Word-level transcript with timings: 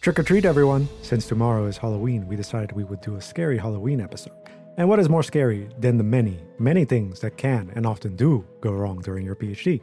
Trick 0.00 0.18
or 0.18 0.22
treat, 0.22 0.46
everyone! 0.46 0.88
Since 1.02 1.26
tomorrow 1.26 1.66
is 1.66 1.76
Halloween, 1.76 2.26
we 2.26 2.34
decided 2.34 2.72
we 2.72 2.84
would 2.84 3.02
do 3.02 3.16
a 3.16 3.20
scary 3.20 3.58
Halloween 3.58 4.00
episode. 4.00 4.32
And 4.78 4.88
what 4.88 4.98
is 4.98 5.10
more 5.10 5.22
scary 5.22 5.68
than 5.78 5.98
the 5.98 6.02
many, 6.02 6.40
many 6.58 6.86
things 6.86 7.20
that 7.20 7.36
can 7.36 7.70
and 7.74 7.84
often 7.84 8.16
do 8.16 8.46
go 8.62 8.72
wrong 8.72 9.00
during 9.00 9.26
your 9.26 9.36
PhD? 9.36 9.82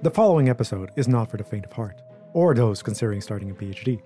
The 0.00 0.10
following 0.10 0.48
episode 0.48 0.92
is 0.96 1.08
not 1.08 1.30
for 1.30 1.36
the 1.36 1.44
faint 1.44 1.66
of 1.66 1.72
heart, 1.72 2.00
or 2.32 2.54
those 2.54 2.82
considering 2.82 3.20
starting 3.20 3.50
a 3.50 3.54
PhD. 3.54 4.00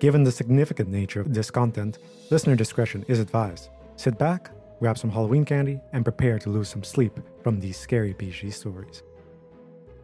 Given 0.00 0.24
the 0.24 0.32
significant 0.32 0.88
nature 0.88 1.20
of 1.20 1.34
this 1.34 1.50
content, 1.50 1.98
listener 2.30 2.56
discretion 2.56 3.04
is 3.08 3.20
advised. 3.20 3.68
Sit 3.96 4.16
back, 4.16 4.52
grab 4.80 4.96
some 4.96 5.10
Halloween 5.10 5.44
candy, 5.44 5.82
and 5.92 6.02
prepare 6.02 6.38
to 6.38 6.48
lose 6.48 6.70
some 6.70 6.82
sleep 6.82 7.20
from 7.42 7.60
these 7.60 7.76
scary 7.76 8.14
PhD 8.14 8.50
stories. 8.50 9.02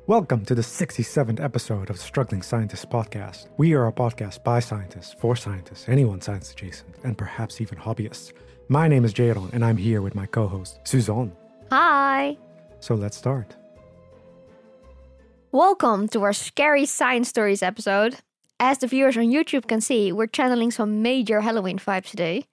Welcome 0.08 0.46
to 0.46 0.54
the 0.54 0.62
67th 0.62 1.38
episode 1.38 1.90
of 1.90 1.96
the 1.96 2.02
Struggling 2.02 2.40
Scientists 2.40 2.86
Podcast. 2.86 3.48
We 3.58 3.74
are 3.74 3.88
a 3.88 3.92
podcast 3.92 4.42
by 4.42 4.58
scientists, 4.58 5.14
for 5.20 5.36
scientists, 5.36 5.86
anyone 5.86 6.22
science 6.22 6.50
adjacent, 6.50 6.96
and 7.04 7.18
perhaps 7.18 7.60
even 7.60 7.76
hobbyists. 7.76 8.32
My 8.70 8.88
name 8.88 9.04
is 9.04 9.12
Jayron, 9.12 9.52
and 9.52 9.62
I'm 9.62 9.76
here 9.76 10.00
with 10.00 10.14
my 10.14 10.24
co 10.24 10.48
host, 10.48 10.80
Suzanne. 10.84 11.36
Hi! 11.70 12.38
So 12.80 12.94
let's 12.94 13.18
start. 13.18 13.54
Welcome 15.52 16.08
to 16.08 16.22
our 16.22 16.32
Scary 16.32 16.86
Science 16.86 17.28
Stories 17.28 17.62
episode. 17.62 18.16
As 18.58 18.78
the 18.78 18.86
viewers 18.86 19.18
on 19.18 19.24
YouTube 19.24 19.68
can 19.68 19.82
see, 19.82 20.10
we're 20.10 20.26
channeling 20.26 20.70
some 20.70 21.02
major 21.02 21.42
Halloween 21.42 21.78
vibes 21.78 22.08
today. 22.08 22.46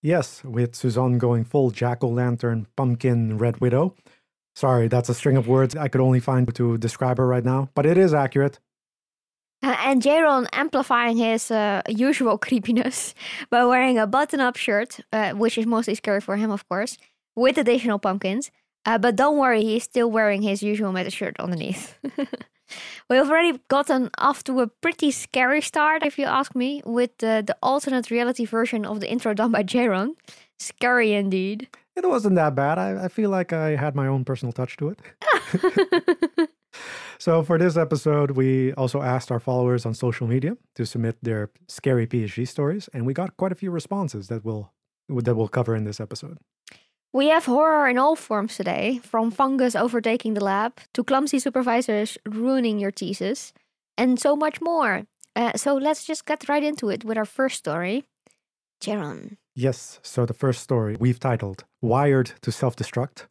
Yes, 0.00 0.44
with 0.44 0.76
Suzanne 0.76 1.18
going 1.18 1.42
full 1.42 1.72
jack 1.72 2.04
o' 2.04 2.08
lantern, 2.08 2.68
pumpkin, 2.76 3.36
red 3.36 3.60
widow. 3.60 3.96
Sorry, 4.54 4.88
that's 4.88 5.08
a 5.08 5.14
string 5.14 5.36
of 5.36 5.48
words 5.48 5.74
I 5.74 5.88
could 5.88 6.00
only 6.00 6.20
find 6.20 6.52
to 6.54 6.78
describe 6.78 7.18
her 7.18 7.26
right 7.26 7.44
now, 7.44 7.70
but 7.74 7.86
it 7.86 7.98
is 7.98 8.14
accurate. 8.14 8.60
Uh, 9.64 9.76
and 9.80 10.02
Jayron 10.02 10.46
amplifying 10.52 11.16
his 11.16 11.50
uh, 11.50 11.82
usual 11.88 12.38
creepiness 12.46 13.14
by 13.50 13.64
wearing 13.64 13.98
a 13.98 14.06
button 14.06 14.40
up 14.40 14.56
shirt, 14.56 15.00
uh, 15.12 15.32
which 15.32 15.58
is 15.58 15.66
mostly 15.66 15.94
scary 15.94 16.20
for 16.20 16.36
him, 16.36 16.50
of 16.50 16.68
course, 16.68 16.98
with 17.34 17.58
additional 17.58 17.98
pumpkins. 17.98 18.50
Uh, 18.86 18.98
but 18.98 19.16
don't 19.16 19.38
worry, 19.38 19.62
he's 19.62 19.84
still 19.84 20.10
wearing 20.10 20.42
his 20.42 20.62
usual 20.62 20.92
meta 20.92 21.10
shirt 21.10 21.34
underneath. 21.40 21.98
We've 23.08 23.20
already 23.20 23.58
gotten 23.68 24.10
off 24.18 24.44
to 24.44 24.60
a 24.60 24.66
pretty 24.66 25.10
scary 25.10 25.62
start, 25.62 26.04
if 26.04 26.18
you 26.18 26.26
ask 26.26 26.54
me, 26.54 26.82
with 26.84 27.16
the 27.18 27.56
alternate 27.62 28.10
reality 28.10 28.44
version 28.44 28.84
of 28.84 29.00
the 29.00 29.10
intro 29.10 29.32
done 29.32 29.52
by 29.52 29.62
Jayron. 29.62 30.10
Scary 30.58 31.12
indeed. 31.12 31.68
It 31.96 32.08
wasn't 32.08 32.34
that 32.36 32.54
bad. 32.54 32.78
I, 32.78 33.04
I 33.04 33.08
feel 33.08 33.30
like 33.30 33.52
I 33.52 33.76
had 33.76 33.94
my 33.94 34.06
own 34.06 34.24
personal 34.24 34.52
touch 34.52 34.76
to 34.78 34.90
it. 34.90 36.48
so, 37.18 37.42
for 37.42 37.58
this 37.58 37.76
episode, 37.76 38.32
we 38.32 38.72
also 38.74 39.02
asked 39.02 39.30
our 39.30 39.40
followers 39.40 39.86
on 39.86 39.94
social 39.94 40.26
media 40.26 40.56
to 40.74 40.86
submit 40.86 41.16
their 41.22 41.50
scary 41.68 42.06
PhD 42.06 42.46
stories, 42.46 42.88
and 42.92 43.06
we 43.06 43.14
got 43.14 43.36
quite 43.36 43.52
a 43.52 43.54
few 43.54 43.70
responses 43.70 44.28
that 44.28 44.44
we'll, 44.44 44.72
that 45.08 45.34
we'll 45.34 45.48
cover 45.48 45.74
in 45.74 45.84
this 45.84 46.00
episode. 46.00 46.38
We 47.12 47.28
have 47.28 47.44
horror 47.44 47.88
in 47.88 47.98
all 47.98 48.16
forms 48.16 48.56
today, 48.56 49.00
from 49.02 49.30
fungus 49.30 49.76
overtaking 49.76 50.34
the 50.34 50.44
lab 50.44 50.80
to 50.94 51.04
clumsy 51.04 51.38
supervisors 51.38 52.18
ruining 52.26 52.78
your 52.78 52.90
thesis, 52.90 53.52
and 53.96 54.18
so 54.18 54.34
much 54.34 54.60
more. 54.60 55.06
Uh, 55.36 55.52
so, 55.56 55.74
let's 55.74 56.04
just 56.04 56.26
get 56.26 56.48
right 56.48 56.62
into 56.62 56.90
it 56.90 57.04
with 57.04 57.16
our 57.16 57.24
first 57.24 57.58
story. 57.58 58.04
Jayron, 58.82 59.36
Yes. 59.54 60.00
So 60.02 60.26
the 60.26 60.34
first 60.34 60.62
story 60.62 60.96
we've 60.98 61.20
titled 61.20 61.64
"Wired 61.80 62.32
to 62.42 62.50
Self-Destruct," 62.50 63.28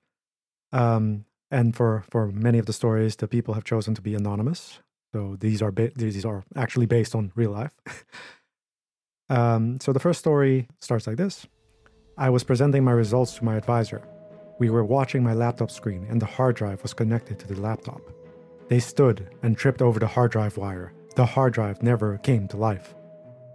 um, 0.72 1.26
and 1.52 1.76
for 1.76 2.04
for 2.10 2.28
many 2.28 2.60
of 2.60 2.66
the 2.66 2.74
stories, 2.74 3.16
the 3.18 3.28
people 3.28 3.54
have 3.56 3.66
chosen 3.66 3.94
to 3.96 4.02
be 4.02 4.16
anonymous. 4.16 4.80
So 5.14 5.36
these 5.40 5.62
are 5.62 5.72
ba- 5.72 5.92
these 5.96 6.26
are 6.26 6.44
actually 6.56 6.86
based 6.86 7.14
on 7.14 7.32
real 7.36 7.52
life. 7.52 7.74
um, 9.30 9.80
so 9.82 9.92
the 9.92 10.00
first 10.00 10.20
story 10.20 10.68
starts 10.80 11.08
like 11.08 11.18
this: 11.18 11.46
I 12.18 12.30
was 12.30 12.46
presenting 12.46 12.86
my 12.86 12.94
results 12.94 13.36
to 13.36 13.44
my 13.44 13.58
advisor. 13.58 14.08
We 14.60 14.70
were 14.70 14.86
watching 14.86 15.24
my 15.24 15.34
laptop 15.34 15.72
screen, 15.72 16.08
and 16.10 16.22
the 16.22 16.26
hard 16.26 16.56
drive 16.56 16.82
was 16.84 16.94
connected 16.94 17.38
to 17.40 17.48
the 17.48 17.60
laptop. 17.60 18.02
They 18.70 18.80
stood 18.80 19.28
and 19.44 19.58
tripped 19.58 19.82
over 19.82 20.00
the 20.00 20.08
hard 20.08 20.32
drive 20.32 20.58
wire. 20.58 20.94
The 21.16 21.26
hard 21.26 21.54
drive 21.54 21.84
never 21.84 22.18
came 22.20 22.48
to 22.48 22.58
life. 22.58 22.96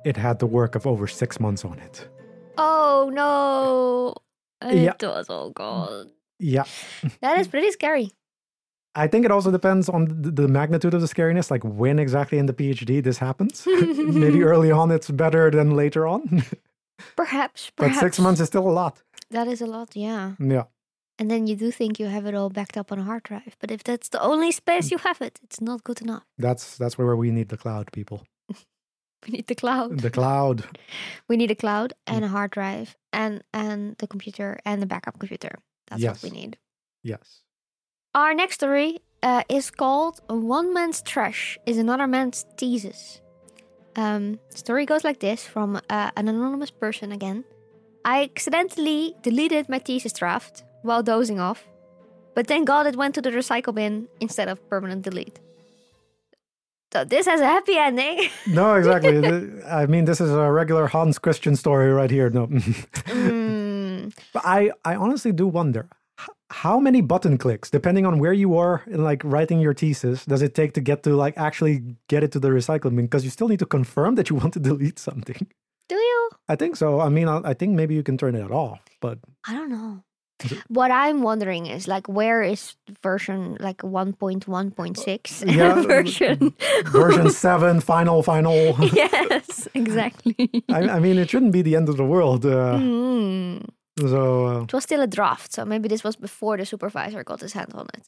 It 0.04 0.16
had 0.16 0.38
the 0.38 0.46
work 0.46 0.74
of 0.74 0.86
over 0.86 1.06
six 1.06 1.40
months 1.40 1.64
on 1.64 1.78
it. 1.78 2.08
Oh 2.58 3.10
no. 3.12 4.14
Yeah. 4.60 4.94
It 5.00 5.06
was 5.06 5.30
all 5.30 5.50
gone. 5.50 6.10
Yeah. 6.40 6.64
That 7.20 7.38
is 7.38 7.46
pretty 7.52 7.70
scary. 7.70 8.10
I 8.96 9.06
think 9.06 9.24
it 9.24 9.30
also 9.30 9.52
depends 9.52 9.88
on 9.88 10.06
the, 10.22 10.32
the 10.32 10.48
magnitude 10.48 10.94
of 10.94 11.00
the 11.00 11.06
scariness, 11.06 11.48
like 11.48 11.62
when 11.62 12.00
exactly 12.00 12.38
in 12.38 12.46
the 12.46 12.52
PhD 12.52 13.00
this 13.00 13.18
happens. 13.18 13.64
Maybe 13.66 14.42
early 14.42 14.72
on 14.72 14.90
it's 14.90 15.10
better 15.10 15.48
than 15.52 15.76
later 15.76 16.08
on. 16.08 16.42
Perhaps, 17.14 17.70
but 17.76 17.94
six 17.94 18.18
months 18.18 18.40
is 18.40 18.48
still 18.48 18.68
a 18.68 18.72
lot. 18.72 19.00
That 19.30 19.46
is 19.46 19.60
a 19.60 19.66
lot, 19.66 19.94
yeah. 19.94 20.32
Yeah. 20.40 20.64
And 21.18 21.30
then 21.30 21.46
you 21.46 21.56
do 21.56 21.70
think 21.70 22.00
you 22.00 22.06
have 22.06 22.26
it 22.26 22.34
all 22.34 22.48
backed 22.48 22.76
up 22.76 22.90
on 22.92 22.98
a 22.98 23.04
hard 23.04 23.24
drive. 23.24 23.56
But 23.60 23.70
if 23.70 23.82
that's 23.82 24.08
the 24.08 24.20
only 24.20 24.52
space 24.52 24.88
mm. 24.88 24.92
you 24.92 24.98
have 24.98 25.20
it, 25.20 25.38
it's 25.42 25.60
not 25.60 25.84
good 25.84 26.00
enough. 26.00 26.24
That's 26.38 26.76
that's 26.76 26.96
where 26.98 27.16
we 27.16 27.30
need 27.30 27.48
the 27.48 27.56
cloud, 27.56 27.92
people. 27.92 28.24
We 29.26 29.32
need 29.32 29.46
the 29.46 29.54
cloud. 29.54 29.98
The 30.00 30.10
cloud. 30.10 30.64
We 31.28 31.36
need 31.36 31.50
a 31.50 31.54
cloud 31.56 31.92
Mm. 32.06 32.14
and 32.14 32.24
a 32.24 32.28
hard 32.28 32.50
drive 32.52 32.96
and 33.12 33.42
and 33.52 33.96
the 33.98 34.06
computer 34.06 34.58
and 34.64 34.80
the 34.82 34.86
backup 34.86 35.18
computer. 35.18 35.54
That's 35.88 36.02
Yes. 36.02 36.22
what 36.22 36.30
we 36.32 36.38
need. 36.40 36.56
Yes. 37.02 37.42
Our 38.14 38.32
next 38.34 38.54
story 38.56 39.00
uh, 39.22 39.42
is 39.48 39.70
called 39.70 40.20
"One 40.28 40.72
Man's 40.72 41.02
Trash 41.02 41.58
is 41.66 41.78
Another 41.78 42.06
Man's 42.06 42.44
Thesis." 42.56 43.20
Um, 43.96 44.38
story 44.50 44.86
goes 44.86 45.02
like 45.04 45.18
this 45.18 45.44
from 45.44 45.76
uh, 45.76 46.10
an 46.16 46.28
anonymous 46.28 46.70
person 46.70 47.10
again. 47.12 47.44
I 48.04 48.22
accidentally 48.22 49.16
deleted 49.22 49.68
my 49.68 49.80
thesis 49.80 50.12
draft 50.12 50.62
while 50.82 51.02
dozing 51.02 51.40
off, 51.40 51.66
but 52.34 52.46
thank 52.46 52.66
God 52.68 52.86
it 52.86 52.94
went 52.96 53.14
to 53.16 53.20
the 53.22 53.30
recycle 53.32 53.74
bin 53.74 54.06
instead 54.20 54.48
of 54.48 54.62
permanent 54.70 55.02
delete. 55.02 55.40
So 56.92 57.04
this 57.04 57.26
has 57.26 57.40
a 57.40 57.46
happy 57.46 57.76
ending. 57.76 58.28
No, 58.46 58.74
exactly. 58.74 59.18
I 59.66 59.86
mean, 59.86 60.06
this 60.06 60.20
is 60.20 60.30
a 60.30 60.50
regular 60.50 60.86
Hans 60.86 61.18
Christian 61.18 61.54
story 61.56 61.92
right 61.92 62.10
here. 62.10 62.30
No. 62.30 62.46
Mm, 63.08 64.14
But 64.32 64.42
I, 64.44 64.70
I 64.84 64.94
honestly 64.96 65.32
do 65.32 65.46
wonder 65.46 65.88
how 66.50 66.80
many 66.80 67.02
button 67.02 67.36
clicks, 67.36 67.68
depending 67.70 68.06
on 68.06 68.18
where 68.18 68.32
you 68.32 68.56
are 68.56 68.82
in 68.86 69.04
like 69.04 69.22
writing 69.22 69.60
your 69.60 69.74
thesis, 69.74 70.24
does 70.24 70.40
it 70.42 70.54
take 70.54 70.72
to 70.74 70.80
get 70.80 71.02
to 71.02 71.14
like 71.14 71.36
actually 71.36 71.96
get 72.08 72.22
it 72.24 72.32
to 72.32 72.40
the 72.40 72.48
recycling 72.48 72.96
bin? 72.96 73.04
Because 73.06 73.22
you 73.24 73.30
still 73.30 73.48
need 73.48 73.58
to 73.58 73.66
confirm 73.66 74.14
that 74.14 74.30
you 74.30 74.36
want 74.40 74.54
to 74.54 74.60
delete 74.60 74.98
something. 74.98 75.46
do 75.88 75.94
you? 75.94 76.30
I 76.48 76.56
think 76.56 76.76
so. 76.76 77.00
I 77.00 77.08
mean, 77.10 77.28
I, 77.28 77.40
I 77.44 77.54
think 77.54 77.74
maybe 77.74 77.94
you 77.94 78.02
can 78.02 78.16
turn 78.16 78.34
it 78.34 78.50
off, 78.50 78.80
but 79.00 79.18
I 79.46 79.52
don't 79.52 79.68
know. 79.70 80.02
What 80.68 80.90
I'm 80.90 81.22
wondering 81.22 81.66
is 81.66 81.86
like 81.88 82.08
where 82.08 82.42
is 82.42 82.76
version 83.02 83.56
like 83.60 83.78
1.1.6 83.82 85.54
Yeah, 85.56 85.82
version? 85.86 86.54
version 86.86 87.30
seven, 87.30 87.80
final, 87.80 88.22
final. 88.22 88.76
yes, 88.92 89.68
exactly. 89.74 90.50
I, 90.70 90.80
I 90.96 91.00
mean, 91.00 91.18
it 91.18 91.30
shouldn't 91.30 91.52
be 91.52 91.62
the 91.62 91.76
end 91.76 91.88
of 91.88 91.96
the 91.96 92.04
world. 92.04 92.44
Uh, 92.46 92.78
Mm. 92.78 93.64
so 93.98 94.46
uh, 94.46 94.62
It 94.62 94.72
was 94.72 94.84
still 94.84 95.00
a 95.02 95.06
draft, 95.06 95.52
so 95.52 95.64
maybe 95.64 95.88
this 95.88 96.04
was 96.04 96.16
before 96.16 96.56
the 96.56 96.64
supervisor 96.64 97.24
got 97.24 97.40
his 97.40 97.52
hand 97.52 97.72
on 97.74 97.86
it. 97.94 98.02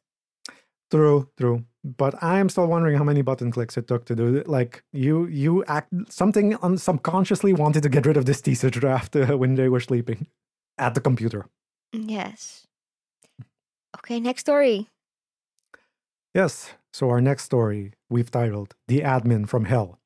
true, 0.90 1.28
true. 1.36 1.64
But 1.82 2.14
I 2.22 2.38
am 2.38 2.48
still 2.48 2.66
wondering 2.66 2.96
how 2.98 3.04
many 3.04 3.22
button 3.22 3.50
clicks 3.50 3.76
it 3.76 3.86
took 3.86 4.04
to 4.04 4.14
do 4.14 4.36
it. 4.36 4.46
Like 4.48 4.82
you, 4.92 5.26
you 5.26 5.64
act 5.64 5.88
something 6.08 6.56
un- 6.62 6.78
subconsciously 6.78 7.52
wanted 7.54 7.82
to 7.82 7.88
get 7.88 8.06
rid 8.06 8.16
of 8.16 8.24
this 8.24 8.40
teaser 8.42 8.70
draft 8.70 9.16
uh, 9.16 9.36
when 9.38 9.54
they 9.56 9.68
were 9.68 9.80
sleeping 9.80 10.26
at 10.78 10.94
the 10.94 11.00
computer. 11.00 11.46
Yes. 11.92 12.66
Okay, 13.98 14.20
next 14.20 14.42
story. 14.42 14.88
Yes. 16.34 16.72
So 16.92 17.08
our 17.10 17.20
next 17.20 17.44
story 17.44 17.92
we've 18.08 18.30
titled 18.30 18.74
"The 18.88 19.00
Admin 19.00 19.48
from 19.48 19.64
Hell." 19.64 19.98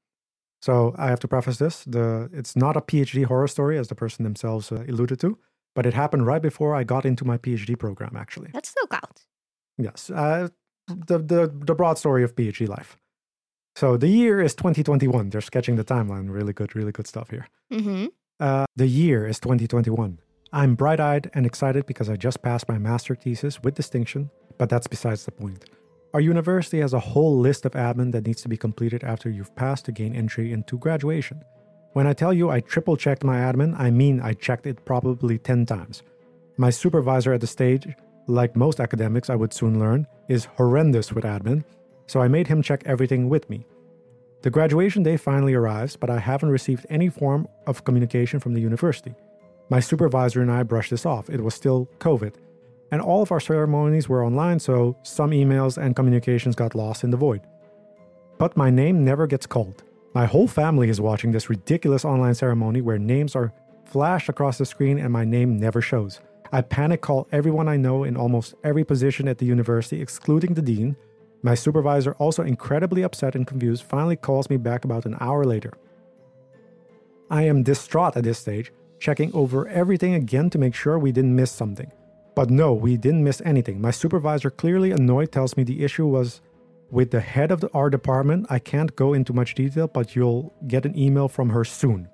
So 0.63 0.95
I 0.99 1.09
have 1.09 1.21
to 1.21 1.29
preface 1.29 1.59
this: 1.59 1.85
the 1.85 2.29
it's 2.33 2.57
not 2.57 2.77
a 2.77 2.81
PhD 2.81 3.25
horror 3.25 3.49
story, 3.49 3.79
as 3.79 3.89
the 3.89 3.95
person 3.95 4.25
themselves 4.25 4.71
uh, 4.73 4.85
alluded 4.89 5.21
to, 5.21 5.39
but 5.75 5.87
it 5.87 5.95
happened 5.95 6.27
right 6.27 6.43
before 6.43 6.75
I 6.75 6.85
got 6.85 7.05
into 7.05 7.25
my 7.25 7.39
PhD 7.39 7.79
program. 7.79 8.17
Actually, 8.17 8.51
That 8.53 8.67
still 8.67 8.87
counts. 8.87 9.27
yes. 9.79 10.11
Uh, 10.11 10.49
the 10.89 11.19
the 11.19 11.53
the 11.53 11.75
broad 11.75 11.99
story 11.99 12.23
of 12.23 12.35
PhD 12.35 12.69
life. 12.69 12.97
So 13.77 13.97
the 13.97 14.09
year 14.09 14.41
is 14.41 14.55
2021. 14.55 15.31
They're 15.31 15.41
sketching 15.41 15.77
the 15.77 15.85
timeline. 15.85 16.31
Really 16.31 16.53
good, 16.53 16.77
really 16.77 16.93
good 16.93 17.07
stuff 17.07 17.31
here. 17.31 17.49
Mm-hmm. 17.73 18.07
Uh, 18.41 18.67
the 18.77 18.87
year 18.87 19.27
is 19.27 19.41
2021. 19.41 20.19
I'm 20.55 20.77
bright 20.77 21.01
eyed 21.01 21.33
and 21.35 21.45
excited 21.45 21.85
because 21.85 22.09
I 22.09 22.15
just 22.15 22.41
passed 22.41 22.69
my 22.69 22.79
master 22.79 23.17
thesis 23.17 23.61
with 23.65 23.75
distinction, 23.75 24.31
but 24.57 24.69
that's 24.69 24.87
besides 24.87 25.25
the 25.25 25.33
point. 25.33 25.65
Our 26.13 26.21
university 26.21 26.79
has 26.79 26.93
a 26.93 27.01
whole 27.01 27.37
list 27.37 27.67
of 27.67 27.73
admin 27.73 28.13
that 28.13 28.25
needs 28.25 28.41
to 28.43 28.49
be 28.49 28.57
completed 28.57 29.03
after 29.03 29.29
you've 29.29 29.57
passed 29.57 29.85
to 29.87 29.93
gain 29.93 30.15
entry 30.15 30.53
into 30.53 30.79
graduation. 30.79 31.43
When 31.95 32.07
I 32.07 32.13
tell 32.13 32.33
you 32.33 32.51
I 32.51 32.61
triple 32.61 32.97
checked 32.97 33.25
my 33.25 33.39
admin, 33.39 33.75
I 33.77 33.91
mean 33.91 34.21
I 34.21 34.33
checked 34.33 34.69
it 34.69 34.85
probably 34.85 35.39
10 35.39 35.67
times. 35.67 36.05
My 36.57 36.71
supervisor 36.71 37.33
at 37.33 37.41
the 37.41 37.49
stage, 37.49 37.89
like 38.29 38.55
most 38.55 38.79
academics 38.79 39.29
I 39.29 39.35
would 39.35 39.53
soon 39.53 39.81
learn, 39.81 40.07
is 40.29 40.45
horrendous 40.45 41.13
with 41.13 41.25
admin, 41.25 41.65
so 42.07 42.21
I 42.23 42.29
made 42.29 42.47
him 42.47 42.63
check 42.63 42.85
everything 42.87 43.29
with 43.29 43.51
me. 43.51 43.67
The 44.43 44.51
graduation 44.51 45.03
day 45.03 45.17
finally 45.17 45.55
arrives, 45.55 45.97
but 45.97 46.11
I 46.11 46.21
haven't 46.21 46.51
received 46.51 46.87
any 46.89 47.09
form 47.09 47.49
of 47.67 47.83
communication 47.83 48.39
from 48.39 48.55
the 48.55 48.61
university. 48.61 49.17
My 49.71 49.81
supervisor 49.81 50.43
and 50.43 50.51
I 50.51 50.63
brushed 50.63 50.91
this 50.91 51.07
off. 51.07 51.31
It 51.31 51.43
was 51.43 51.55
still 51.55 51.89
COVID. 51.99 52.35
And 52.91 53.01
all 53.01 53.23
of 53.23 53.33
our 53.33 53.41
ceremonies 53.41 54.09
were 54.09 54.25
online, 54.25 54.61
so 54.61 54.97
some 55.03 55.31
emails 55.31 55.83
and 55.83 55.97
communications 55.97 56.55
got 56.55 56.75
lost 56.75 57.03
in 57.03 57.11
the 57.11 57.17
void. 57.17 57.41
But 58.39 58.57
my 58.57 58.71
name 58.71 59.05
never 59.05 59.27
gets 59.27 59.47
called. 59.47 59.83
My 60.15 60.27
whole 60.27 60.47
family 60.47 60.91
is 60.91 61.01
watching 61.01 61.33
this 61.33 61.51
ridiculous 61.51 62.05
online 62.05 62.35
ceremony 62.35 62.81
where 62.81 62.99
names 62.99 63.35
are 63.35 63.53
flashed 63.85 64.29
across 64.29 64.59
the 64.59 64.67
screen 64.67 64.99
and 64.99 65.13
my 65.13 65.25
name 65.25 65.59
never 65.59 65.81
shows. 65.81 66.21
I 66.53 66.61
panic 66.61 67.01
call 67.01 67.27
everyone 67.33 67.69
I 67.69 67.77
know 67.77 68.05
in 68.05 68.17
almost 68.17 68.55
every 68.63 68.85
position 68.85 69.27
at 69.27 69.39
the 69.39 69.47
university, 69.47 70.01
excluding 70.01 70.55
the 70.55 70.63
dean. 70.63 70.95
My 71.43 71.55
supervisor, 71.55 72.13
also 72.15 72.43
incredibly 72.43 73.03
upset 73.03 73.35
and 73.35 73.47
confused, 73.47 73.83
finally 73.83 74.17
calls 74.17 74.49
me 74.49 74.57
back 74.57 74.85
about 74.85 75.05
an 75.05 75.17
hour 75.21 75.45
later. 75.45 75.73
I 77.29 77.43
am 77.43 77.65
distraught 77.65 78.17
at 78.17 78.23
this 78.23 78.39
stage, 78.39 78.73
checking 79.05 79.31
over 79.35 79.69
everything 79.69 80.15
again 80.15 80.49
to 80.49 80.57
make 80.57 80.75
sure 80.75 80.99
we 80.99 81.13
didn't 81.13 81.37
miss 81.37 81.51
something. 81.51 81.93
But 82.35 82.49
no, 82.49 82.73
we 82.73 82.97
didn't 82.97 83.23
miss 83.23 83.43
anything. 83.45 83.79
My 83.79 83.91
supervisor, 83.91 84.49
clearly 84.49 84.93
annoyed, 84.93 85.31
tells 85.31 85.59
me 85.59 85.63
the 85.63 85.85
issue 85.85 86.07
was 86.07 86.41
with 86.91 87.11
the 87.11 87.21
head 87.21 87.51
of 87.51 87.61
the, 87.61 87.71
our 87.75 87.91
department. 87.91 88.47
I 88.49 88.59
can't 88.59 88.97
go 88.97 89.13
into 89.13 89.35
much 89.35 89.55
detail, 89.55 89.89
but 89.89 90.17
you'll 90.17 90.55
get 90.69 90.87
an 90.87 90.99
email 90.99 91.29
from 91.29 91.51
her 91.51 91.67
soon. 91.67 92.09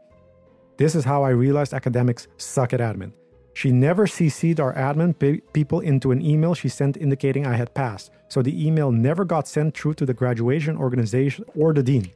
This 0.78 0.96
is 0.96 1.04
how 1.04 1.22
I 1.22 1.28
realized 1.28 1.74
academics 1.74 2.26
suck 2.38 2.72
at 2.72 2.80
admin. 2.80 3.12
She 3.54 3.70
never 3.70 4.08
CC'd 4.08 4.58
our 4.58 4.74
admin 4.74 5.16
pe- 5.16 5.42
people 5.52 5.78
into 5.78 6.10
an 6.10 6.20
email 6.20 6.54
she 6.54 6.68
sent 6.68 6.96
indicating 6.96 7.46
I 7.46 7.54
had 7.54 7.72
passed, 7.72 8.10
so 8.26 8.42
the 8.42 8.66
email 8.66 8.90
never 8.90 9.24
got 9.24 9.46
sent 9.46 9.76
through 9.76 9.94
to 9.94 10.06
the 10.06 10.14
graduation 10.14 10.76
organization 10.76 11.44
or 11.54 11.72
the 11.72 11.84
dean. 11.84 12.10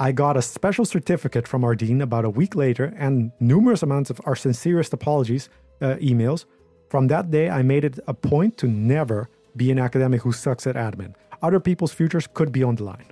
I 0.00 0.12
got 0.12 0.36
a 0.36 0.42
special 0.42 0.84
certificate 0.86 1.46
from 1.46 1.62
our 1.62 1.74
dean 1.74 2.00
about 2.00 2.24
a 2.24 2.30
week 2.30 2.54
later 2.54 2.86
and 2.96 3.32
numerous 3.38 3.82
amounts 3.82 4.08
of 4.10 4.18
our 4.24 4.34
sincerest 4.34 4.92
apologies 4.94 5.50
uh, 5.82 5.96
emails. 6.00 6.46
From 6.88 7.06
that 7.08 7.30
day, 7.30 7.50
I 7.50 7.62
made 7.62 7.84
it 7.84 7.98
a 8.08 8.14
point 8.14 8.56
to 8.58 8.66
never 8.66 9.28
be 9.56 9.70
an 9.70 9.78
academic 9.78 10.22
who 10.22 10.32
sucks 10.32 10.66
at 10.66 10.74
admin. 10.74 11.14
Other 11.42 11.60
people's 11.60 11.92
futures 11.92 12.26
could 12.32 12.50
be 12.50 12.62
on 12.62 12.76
the 12.76 12.84
line. 12.84 13.08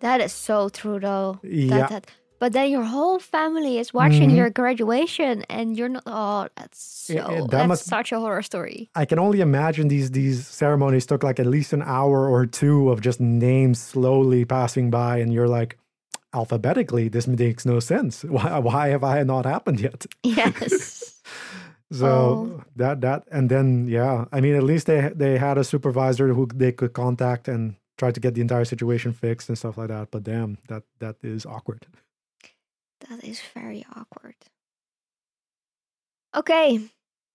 That 0.00 0.20
is 0.20 0.32
so 0.32 0.68
true, 0.70 0.98
though. 0.98 1.40
Yeah. 1.42 1.86
that- 1.88 2.06
but 2.40 2.52
then 2.52 2.70
your 2.70 2.84
whole 2.84 3.18
family 3.18 3.78
is 3.78 3.92
watching 3.92 4.30
Mhm. 4.30 4.36
your 4.36 4.48
graduation, 4.50 5.42
and 5.50 5.76
you're 5.76 5.88
not. 5.88 6.04
Oh, 6.06 6.46
that's 6.56 6.78
so. 6.80 7.14
Yeah, 7.14 7.26
that 7.40 7.50
that's 7.50 7.68
must- 7.68 7.86
such 7.86 8.12
a 8.12 8.20
horror 8.20 8.42
story. 8.42 8.88
I 8.94 9.04
can 9.06 9.18
only 9.18 9.40
imagine 9.40 9.88
these 9.88 10.12
these 10.12 10.46
ceremonies 10.46 11.04
took 11.04 11.24
like 11.24 11.40
at 11.40 11.46
least 11.46 11.72
an 11.72 11.82
hour 11.82 12.28
or 12.28 12.46
two 12.46 12.90
of 12.92 13.00
just 13.00 13.18
names 13.20 13.80
slowly 13.80 14.44
passing 14.44 14.88
by, 14.88 15.18
and 15.18 15.32
you're 15.32 15.48
like, 15.48 15.76
alphabetically, 16.34 17.08
this 17.08 17.26
makes 17.26 17.64
no 17.66 17.80
sense. 17.80 18.22
Why 18.28 18.58
why 18.58 18.88
have 18.88 19.04
I 19.04 19.22
not 19.24 19.46
happened 19.46 19.80
yet? 19.80 20.06
Yes. 20.24 21.20
So 21.90 22.06
Oh. 22.06 22.64
that 22.76 23.00
that 23.00 23.22
and 23.32 23.48
then 23.50 23.86
yeah, 23.88 24.26
I 24.32 24.40
mean 24.40 24.54
at 24.56 24.62
least 24.62 24.86
they 24.86 25.10
they 25.14 25.38
had 25.38 25.56
a 25.58 25.64
supervisor 25.64 26.34
who 26.34 26.46
they 26.54 26.72
could 26.72 26.92
contact 26.92 27.48
and 27.48 27.76
try 27.96 28.10
to 28.12 28.20
get 28.20 28.34
the 28.34 28.40
entire 28.42 28.64
situation 28.66 29.12
fixed 29.12 29.48
and 29.48 29.56
stuff 29.58 29.78
like 29.78 29.88
that. 29.88 30.10
But 30.10 30.24
damn, 30.24 30.58
that 30.68 30.82
that 31.00 31.16
is 31.22 31.46
awkward. 31.46 31.86
that 33.08 33.24
is 33.24 33.40
very 33.54 33.84
awkward. 33.96 34.34
Okay, 36.36 36.80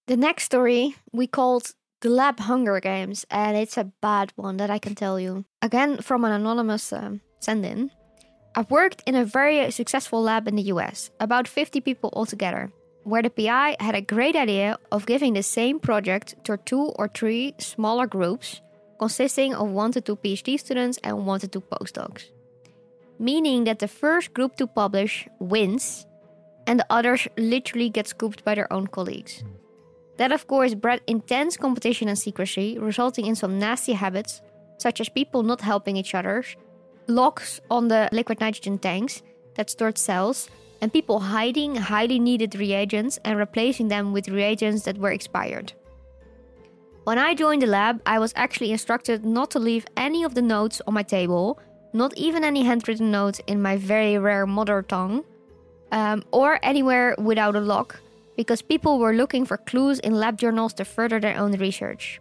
the 0.08 0.18
next 0.18 0.44
story 0.44 0.96
we 1.12 1.26
called 1.28 1.74
the 2.02 2.10
Lab 2.10 2.40
Hunger 2.40 2.80
Games, 2.80 3.26
and 3.30 3.58
it's 3.58 3.78
a 3.78 3.92
bad 4.02 4.32
one 4.36 4.58
that 4.58 4.70
I 4.70 4.78
can 4.80 4.94
tell 4.94 5.20
you. 5.20 5.46
Again, 5.62 5.98
from 6.02 6.26
an 6.26 6.32
anonymous 6.32 6.94
um, 6.94 7.22
send 7.40 7.66
in. 7.66 7.90
I've 8.56 8.70
worked 8.70 9.02
in 9.08 9.16
a 9.16 9.26
very 9.26 9.72
successful 9.72 10.22
lab 10.22 10.48
in 10.48 10.56
the 10.56 10.70
US, 10.74 11.10
about 11.20 11.48
50 11.48 11.82
people 11.82 12.12
altogether, 12.14 12.72
where 13.04 13.24
the 13.24 13.32
PI 13.32 13.78
had 13.80 13.96
a 13.96 14.02
great 14.02 14.36
idea 14.36 14.78
of 14.92 15.08
giving 15.08 15.34
the 15.34 15.42
same 15.42 15.80
project 15.80 16.36
to 16.44 16.58
two 16.58 16.94
or 16.96 17.08
three 17.08 17.56
smaller 17.58 18.06
groups 18.06 18.62
consisting 19.00 19.56
of 19.56 19.70
one 19.70 19.92
to 19.92 20.02
two 20.02 20.16
PhD 20.18 20.60
students 20.60 21.00
and 21.04 21.26
one 21.26 21.40
to 21.40 21.48
two 21.48 21.62
postdocs. 21.62 22.30
Meaning 23.18 23.64
that 23.64 23.80
the 23.80 23.88
first 23.88 24.34
group 24.36 24.56
to 24.58 24.68
publish 24.68 25.28
wins 25.40 26.06
and 26.68 26.80
the 26.80 26.86
others 26.92 27.28
literally 27.38 27.90
get 27.90 28.08
scooped 28.08 28.46
by 28.46 28.54
their 28.54 28.72
own 28.72 28.86
colleagues. 28.86 29.44
That, 30.18 30.32
of 30.32 30.46
course, 30.46 30.76
bred 30.76 31.02
intense 31.08 31.58
competition 31.58 32.08
and 32.08 32.20
secrecy, 32.20 32.78
resulting 32.78 33.26
in 33.26 33.36
some 33.36 33.58
nasty 33.58 33.94
habits, 33.94 34.42
such 34.78 35.02
as 35.02 35.10
people 35.10 35.42
not 35.42 35.62
helping 35.62 35.98
each 35.98 36.14
other, 36.14 36.44
locks 37.08 37.62
on 37.70 37.88
the 37.88 38.10
liquid 38.12 38.40
nitrogen 38.40 38.78
tanks 38.78 39.22
that 39.56 39.70
stored 39.70 39.98
cells, 39.98 40.50
and 40.82 40.92
people 40.92 41.20
hiding 41.20 41.76
highly 41.76 42.20
needed 42.20 42.56
reagents 42.56 43.20
and 43.24 43.38
replacing 43.38 43.88
them 43.88 44.12
with 44.14 44.28
reagents 44.28 44.84
that 44.84 44.98
were 44.98 45.12
expired. 45.12 45.74
When 47.04 47.18
I 47.18 47.36
joined 47.36 47.62
the 47.62 47.68
lab, 47.68 48.02
I 48.06 48.20
was 48.20 48.34
actually 48.36 48.72
instructed 48.72 49.26
not 49.26 49.52
to 49.52 49.60
leave 49.60 49.86
any 49.98 50.24
of 50.24 50.36
the 50.36 50.42
notes 50.42 50.82
on 50.88 50.94
my 50.94 51.04
table, 51.04 51.60
not 51.92 52.18
even 52.18 52.44
any 52.44 52.64
handwritten 52.64 53.12
notes 53.12 53.42
in 53.48 53.62
my 53.62 53.78
very 53.78 54.18
rare 54.18 54.46
mother 54.46 54.82
tongue, 54.82 55.24
um, 55.92 56.24
or 56.32 56.60
anywhere 56.64 57.16
without 57.20 57.56
a 57.56 57.60
lock, 57.60 58.00
because 58.36 58.62
people 58.62 59.00
were 59.00 59.14
looking 59.14 59.46
for 59.46 59.58
clues 59.58 60.00
in 60.00 60.14
lab 60.14 60.38
journals 60.38 60.74
to 60.74 60.86
further 60.86 61.20
their 61.20 61.38
own 61.38 61.52
research. 61.54 62.20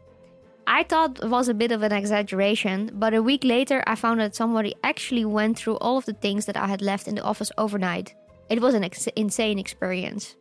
I 0.67 0.83
thought 0.85 1.23
it 1.23 1.29
was 1.29 1.49
a 1.49 1.55
bit 1.55 1.73
of 1.73 1.83
an 1.83 1.93
exaggeration, 1.93 2.91
but 2.95 3.15
a 3.15 3.23
week 3.23 3.45
later 3.45 3.83
I 3.87 3.95
found 3.95 4.21
that 4.21 4.35
somebody 4.35 4.75
actually 4.83 5.25
went 5.25 5.59
through 5.59 5.77
all 5.77 5.99
of 5.99 6.05
the 6.05 6.15
things 6.15 6.47
that 6.47 6.57
I 6.57 6.67
had 6.67 6.83
left 6.83 7.09
in 7.09 7.17
the 7.17 7.23
office 7.23 7.51
overnight. 7.59 8.15
It 8.49 8.61
was 8.61 8.75
an 8.75 8.85
ex- 8.85 9.07
insane 9.17 9.59
experience. 9.59 10.37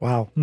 Wow. 0.00 0.30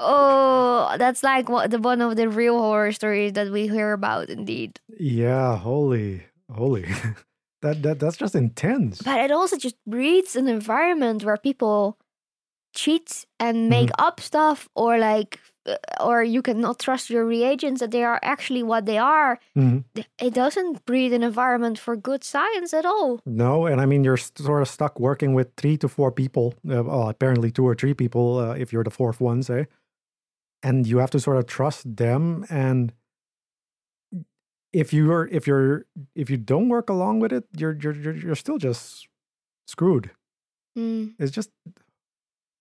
Oh, 0.00 0.94
that's 0.98 1.22
like 1.22 1.48
what 1.48 1.70
the 1.70 1.78
one 1.78 2.00
of 2.00 2.16
the 2.16 2.28
real 2.28 2.58
horror 2.58 2.92
stories 2.92 3.32
that 3.32 3.50
we 3.50 3.66
hear 3.66 3.92
about, 3.92 4.28
indeed. 4.28 4.78
yeah, 4.98 5.56
holy 5.56 6.24
holy. 6.52 6.84
that 7.62 7.82
that 7.82 7.98
that's 7.98 8.16
just 8.16 8.34
intense. 8.34 9.02
But 9.02 9.20
it 9.20 9.30
also 9.30 9.56
just 9.56 9.76
breeds 9.86 10.36
an 10.36 10.48
environment 10.48 11.24
where 11.24 11.36
people 11.36 11.98
cheat 12.74 13.26
and 13.40 13.68
make 13.68 13.88
mm-hmm. 13.88 14.04
up 14.04 14.20
stuff, 14.20 14.68
or 14.74 14.98
like, 14.98 15.40
or 16.00 16.22
you 16.22 16.42
cannot 16.42 16.78
trust 16.78 17.10
your 17.10 17.24
reagents 17.24 17.80
that 17.80 17.90
they 17.90 18.04
are 18.04 18.20
actually 18.22 18.62
what 18.62 18.86
they 18.86 18.98
are. 18.98 19.38
Mhm. 19.56 19.84
It 20.20 20.34
doesn't 20.34 20.84
breed 20.86 21.12
an 21.12 21.22
environment 21.22 21.78
for 21.78 21.96
good 21.96 22.22
science 22.24 22.72
at 22.72 22.84
all. 22.84 23.20
No, 23.26 23.66
and 23.66 23.80
I 23.80 23.86
mean 23.86 24.04
you're 24.04 24.16
sort 24.16 24.62
of 24.62 24.68
stuck 24.68 25.00
working 25.00 25.34
with 25.34 25.48
three 25.56 25.76
to 25.78 25.88
four 25.88 26.12
people. 26.12 26.54
Uh, 26.68 26.84
well, 26.84 27.08
apparently 27.08 27.50
two 27.50 27.66
or 27.66 27.74
three 27.74 27.94
people 27.94 28.38
uh, 28.38 28.54
if 28.54 28.72
you're 28.72 28.84
the 28.84 28.90
fourth 28.90 29.20
one, 29.20 29.42
say, 29.42 29.66
and 30.62 30.86
you 30.86 30.98
have 30.98 31.10
to 31.10 31.20
sort 31.20 31.36
of 31.36 31.46
trust 31.46 31.96
them. 31.96 32.44
And 32.50 32.92
if 34.72 34.92
you're 34.92 35.26
if 35.28 35.46
you're 35.46 35.86
if 36.14 36.30
you 36.30 36.36
don't 36.36 36.68
work 36.68 36.88
along 36.90 37.20
with 37.20 37.32
it, 37.32 37.44
you're 37.56 37.76
you're 37.80 37.94
you're, 37.94 38.16
you're 38.16 38.34
still 38.36 38.58
just 38.58 39.08
screwed. 39.66 40.10
Mm. 40.78 41.14
It's 41.18 41.32
just 41.32 41.50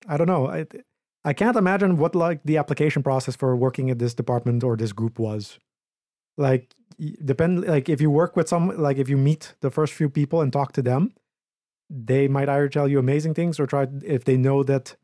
I 0.07 0.17
don't 0.17 0.27
know. 0.27 0.47
I 0.47 0.65
I 1.25 1.33
can't 1.33 1.57
imagine 1.57 1.97
what 1.97 2.15
like 2.15 2.41
the 2.45 2.57
application 2.57 3.01
process 3.03 3.35
for 3.35 3.55
working 3.55 3.89
at 3.89 3.99
this 3.99 4.13
department 4.13 4.63
or 4.63 4.77
this 4.77 4.93
group 4.93 5.19
was. 5.19 5.59
Like 6.37 6.73
depend 7.25 7.65
like 7.65 7.89
if 7.89 7.99
you 7.99 8.09
work 8.11 8.35
with 8.37 8.47
some 8.47 8.69
like 8.77 8.97
if 8.97 9.09
you 9.09 9.17
meet 9.17 9.55
the 9.61 9.71
first 9.71 9.93
few 9.93 10.09
people 10.09 10.39
and 10.41 10.53
talk 10.53 10.71
to 10.73 10.81
them, 10.81 11.13
they 11.89 12.27
might 12.27 12.47
either 12.47 12.69
tell 12.69 12.87
you 12.87 12.99
amazing 12.99 13.33
things 13.33 13.59
or 13.59 13.65
try 13.65 13.87
if 14.03 14.23
they 14.25 14.37
know 14.37 14.63
that 14.63 14.95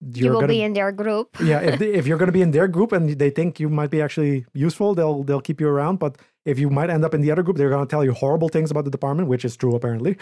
You 0.00 0.24
you're 0.24 0.32
will 0.34 0.40
gonna 0.40 0.52
be 0.52 0.62
in 0.62 0.74
their 0.74 0.92
group. 0.92 1.28
yeah 1.40 1.60
if 1.60 1.78
they, 1.78 1.90
if 1.94 2.06
you're 2.06 2.18
going 2.18 2.32
to 2.34 2.38
be 2.40 2.42
in 2.42 2.50
their 2.50 2.68
group 2.68 2.92
and 2.92 3.18
they 3.22 3.30
think 3.30 3.58
you 3.58 3.68
might 3.70 3.90
be 3.90 4.02
actually 4.02 4.44
useful 4.52 4.94
they'll 4.94 5.22
they'll 5.26 5.40
keep 5.48 5.60
you 5.60 5.68
around 5.68 5.98
but 5.98 6.18
if 6.44 6.58
you 6.58 6.68
might 6.68 6.90
end 6.90 7.04
up 7.04 7.14
in 7.14 7.20
the 7.22 7.30
other 7.32 7.42
group 7.42 7.56
they're 7.56 7.70
going 7.70 7.86
to 7.86 7.90
tell 7.90 8.04
you 8.04 8.12
horrible 8.12 8.48
things 8.48 8.70
about 8.70 8.84
the 8.84 8.90
department 8.90 9.28
which 9.28 9.44
is 9.44 9.56
true 9.56 9.74
apparently 9.74 10.16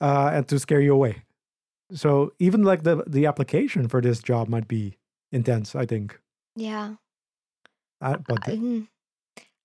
uh, 0.00 0.30
and 0.32 0.48
to 0.48 0.58
scare 0.58 0.80
you 0.80 0.94
away 0.94 1.12
so 1.92 2.32
even 2.38 2.62
like 2.62 2.82
the 2.82 3.02
the 3.06 3.26
application 3.26 3.88
for 3.88 4.00
this 4.00 4.20
job 4.20 4.48
might 4.48 4.68
be 4.68 4.96
intense 5.32 5.74
i 5.74 5.86
think 5.86 6.20
yeah. 6.56 6.96
I, 8.00 8.16
but 8.16 8.48
I, 8.48 8.52
mm. 8.52 8.88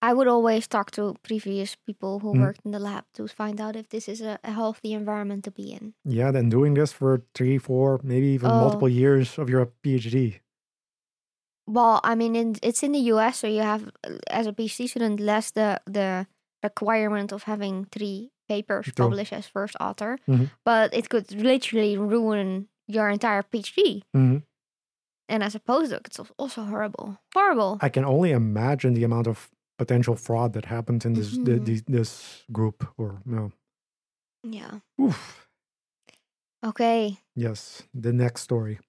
I 0.01 0.13
would 0.13 0.28
always 0.28 0.68
talk 0.68 0.92
to 0.92 1.16
previous 1.24 1.75
people 1.75 2.20
who 2.20 2.34
Mm. 2.34 2.42
worked 2.42 2.62
in 2.66 2.72
the 2.72 2.80
lab 2.80 3.06
to 3.16 3.28
find 3.28 3.62
out 3.62 3.75
if 3.75 3.90
this 3.90 4.08
is 4.10 4.22
a, 4.22 4.40
a 4.44 4.51
healthy 4.51 4.94
environment 4.94 5.44
to 5.46 5.51
be 5.51 5.72
in. 5.74 5.94
yeah 6.06 6.32
then 6.32 6.50
doing 6.50 6.74
this 6.75 6.92
for 6.92 7.24
three 7.36 7.58
four 7.58 8.00
maybe 8.04 8.28
even 8.28 8.51
Oh. 8.51 8.60
multiple 8.60 8.90
years 8.90 9.38
of 9.38 9.50
your 9.50 9.66
phd 9.84 10.40
Well, 11.68 12.01
I 12.04 12.16
mean, 12.16 12.36
in, 12.36 12.56
it's 12.63 12.84
in 12.84 12.92
the 12.92 13.00
US, 13.13 13.40
so 13.40 13.48
you 13.48 13.62
have, 13.62 13.90
as 14.30 14.48
a 14.48 14.51
PhD 14.54 14.90
student, 14.90 15.20
less 15.20 15.51
the 15.51 15.80
the 15.86 16.28
requirement 16.63 17.32
of 17.32 17.44
having 17.44 17.86
three 17.91 18.32
papers 18.48 18.86
True. 18.86 18.94
published 19.06 19.34
as 19.34 19.48
first 19.48 19.75
author. 19.80 20.18
Mhm. 20.27 20.50
But 20.65 20.94
it 20.94 21.10
could 21.10 21.32
literally 21.32 21.98
ruin 21.98 22.68
your 22.88 23.10
entire 23.10 23.44
PhD. 23.44 24.03
Mhm. 24.15 24.44
And 25.30 25.44
as 25.44 25.56
a 25.56 25.60
postdoc, 25.60 26.06
it's 26.08 26.20
also 26.38 26.63
horrible. 26.63 27.18
Horrible. 27.34 27.77
i 27.82 27.89
can 27.89 28.03
only 28.06 28.32
imagine 28.32 28.94
the 28.94 29.03
amount 29.06 29.27
of 29.27 29.50
potential 29.77 30.15
fraud 30.15 30.53
that 30.53 30.65
happens 30.65 31.06
in 31.06 31.13
this 31.13 31.32
th- 31.36 31.62
Mhm. 31.62 31.65
this, 31.65 31.82
this 31.88 32.44
group 32.51 32.86
or 32.98 33.22
no 33.25 33.51
Yeah. 34.44 34.80
Oof. 35.00 35.48
Okay. 36.63 37.18
Yes, 37.36 37.84
the 37.94 38.12
next 38.13 38.41
story. 38.41 38.80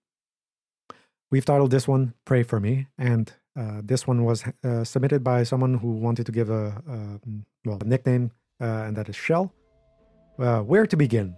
We've 1.31 1.45
titled 1.45 1.71
this 1.71 1.89
one 1.89 2.13
"Pray 2.27 2.43
for 2.43 2.61
Me," 2.61 2.87
and 2.99 3.33
uh, 3.57 3.81
this 3.85 4.07
one 4.07 4.25
was 4.25 4.45
uh, 4.65 4.85
submitted 4.85 5.23
by 5.23 5.43
someone 5.43 5.75
who 5.75 5.93
wanted 5.93 6.27
to 6.27 6.33
give 6.33 6.51
a, 6.51 6.69
a 6.89 7.21
well 7.65 7.79
a 7.81 7.85
nickname, 7.85 8.31
uh, 8.61 8.87
and 8.87 8.97
that 8.97 9.09
is 9.09 9.17
Shell. 9.17 9.53
Uh, 10.39 10.61
where 10.61 10.87
to 10.87 10.97
begin? 10.97 11.37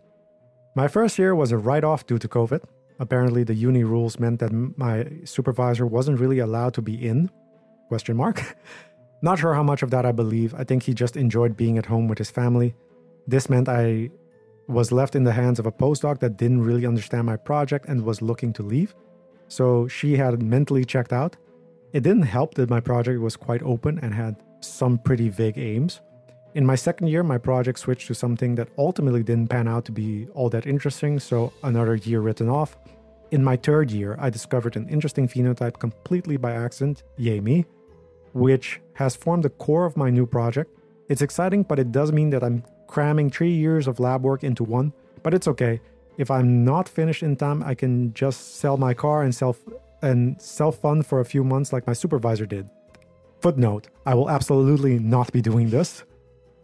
My 0.76 0.88
first 0.88 1.18
year 1.18 1.34
was 1.34 1.52
a 1.52 1.58
write-off 1.58 2.06
due 2.06 2.18
to 2.18 2.28
COVID. 2.28 2.62
Apparently, 3.00 3.42
the 3.42 3.54
uni 3.54 3.82
rules 3.82 4.20
meant 4.20 4.38
that 4.40 4.52
my 4.76 5.06
supervisor 5.24 5.86
wasn't 5.86 6.20
really 6.20 6.38
allowed 6.38 6.74
to 6.74 6.82
be 6.82 6.94
in. 6.94 7.30
Question 7.88 8.16
mark. 8.16 8.56
Not 9.22 9.38
sure 9.38 9.54
how 9.54 9.62
much 9.62 9.82
of 9.82 9.90
that 9.90 10.06
I 10.06 10.12
believe. 10.12 10.54
I 10.54 10.64
think 10.64 10.82
he 10.82 10.94
just 10.94 11.16
enjoyed 11.16 11.56
being 11.56 11.78
at 11.78 11.86
home 11.86 12.08
with 12.08 12.18
his 12.18 12.30
family. 12.30 12.74
This 13.26 13.48
meant 13.48 13.68
I 13.68 14.10
was 14.68 14.92
left 14.92 15.16
in 15.16 15.24
the 15.24 15.32
hands 15.32 15.58
of 15.58 15.66
a 15.66 15.72
postdoc 15.72 16.20
that 16.20 16.36
didn't 16.36 16.62
really 16.62 16.86
understand 16.86 17.26
my 17.26 17.36
project 17.36 17.86
and 17.88 18.04
was 18.04 18.22
looking 18.22 18.52
to 18.54 18.62
leave. 18.62 18.94
So 19.48 19.88
she 19.88 20.16
had 20.16 20.42
mentally 20.42 20.84
checked 20.84 21.12
out. 21.12 21.36
It 21.94 22.02
didn't 22.02 22.22
help 22.22 22.54
that 22.54 22.68
my 22.68 22.80
project 22.80 23.20
was 23.20 23.36
quite 23.36 23.62
open 23.62 24.00
and 24.02 24.12
had 24.12 24.34
some 24.58 24.98
pretty 24.98 25.28
vague 25.28 25.58
aims. 25.58 26.00
In 26.54 26.66
my 26.66 26.74
second 26.74 27.06
year, 27.06 27.22
my 27.22 27.38
project 27.38 27.78
switched 27.78 28.08
to 28.08 28.14
something 28.14 28.56
that 28.56 28.68
ultimately 28.76 29.22
didn't 29.22 29.48
pan 29.48 29.68
out 29.68 29.84
to 29.84 29.92
be 29.92 30.26
all 30.34 30.50
that 30.50 30.66
interesting, 30.66 31.20
so 31.20 31.52
another 31.62 31.94
year 31.94 32.20
written 32.20 32.48
off. 32.48 32.76
In 33.30 33.44
my 33.44 33.54
third 33.54 33.92
year, 33.92 34.16
I 34.18 34.28
discovered 34.28 34.74
an 34.74 34.88
interesting 34.88 35.28
phenotype 35.28 35.78
completely 35.78 36.36
by 36.36 36.50
accident, 36.50 37.04
yay 37.16 37.38
me, 37.38 37.64
which 38.32 38.80
has 38.94 39.14
formed 39.14 39.44
the 39.44 39.50
core 39.50 39.86
of 39.86 39.96
my 39.96 40.10
new 40.10 40.26
project. 40.26 40.76
It's 41.08 41.22
exciting, 41.22 41.62
but 41.62 41.78
it 41.78 41.92
does 41.92 42.10
mean 42.10 42.30
that 42.30 42.42
I'm 42.42 42.64
cramming 42.88 43.30
three 43.30 43.54
years 43.54 43.86
of 43.86 44.00
lab 44.00 44.24
work 44.24 44.42
into 44.42 44.64
one, 44.64 44.92
but 45.22 45.32
it's 45.32 45.46
okay. 45.46 45.80
If 46.18 46.28
I'm 46.28 46.64
not 46.64 46.88
finished 46.88 47.22
in 47.22 47.36
time, 47.36 47.62
I 47.62 47.76
can 47.76 48.12
just 48.14 48.56
sell 48.56 48.76
my 48.76 48.94
car 48.94 49.22
and 49.22 49.32
self 49.32 49.60
and 50.04 50.40
self 50.40 50.74
fund 50.82 51.06
for 51.06 51.18
a 51.20 51.24
few 51.24 51.42
months 51.44 51.72
like 51.72 51.86
my 51.86 51.94
supervisor 51.94 52.46
did. 52.46 52.66
Footnote: 53.40 53.88
I 54.06 54.14
will 54.14 54.30
absolutely 54.30 54.98
not 54.98 55.32
be 55.32 55.40
doing 55.42 55.70
this. 55.70 56.04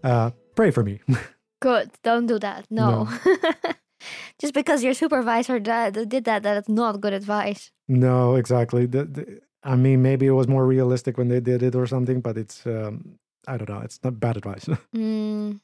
Uh, 0.04 0.30
pray 0.54 0.70
for 0.70 0.82
me. 0.84 1.00
Good. 1.60 1.90
Don't 2.02 2.26
do 2.26 2.38
that. 2.38 2.64
No. 2.70 3.08
Just 4.40 4.54
because 4.54 4.82
your 4.82 4.94
supervisor 4.94 5.58
did, 5.60 6.08
did 6.08 6.24
that, 6.24 6.42
that's 6.42 6.68
not 6.70 7.00
good 7.02 7.12
advice. 7.12 7.70
no, 7.86 8.36
exactly. 8.36 8.86
The, 8.86 9.04
the, 9.04 9.40
I 9.62 9.76
mean, 9.76 10.00
maybe 10.00 10.24
it 10.26 10.30
was 10.40 10.48
more 10.48 10.64
realistic 10.66 11.18
when 11.18 11.28
they 11.28 11.40
did 11.40 11.62
it 11.62 11.74
or 11.74 11.86
something, 11.86 12.22
but 12.22 12.38
it's 12.38 12.64
um, 12.66 13.18
I 13.46 13.58
don't 13.58 13.68
know. 13.68 13.80
It's 13.84 14.00
not 14.02 14.18
bad 14.18 14.36
advice. 14.38 14.66
Mm, 14.96 15.60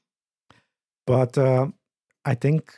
But 1.06 1.38
uh, 1.38 1.68
I 2.26 2.34
think 2.34 2.76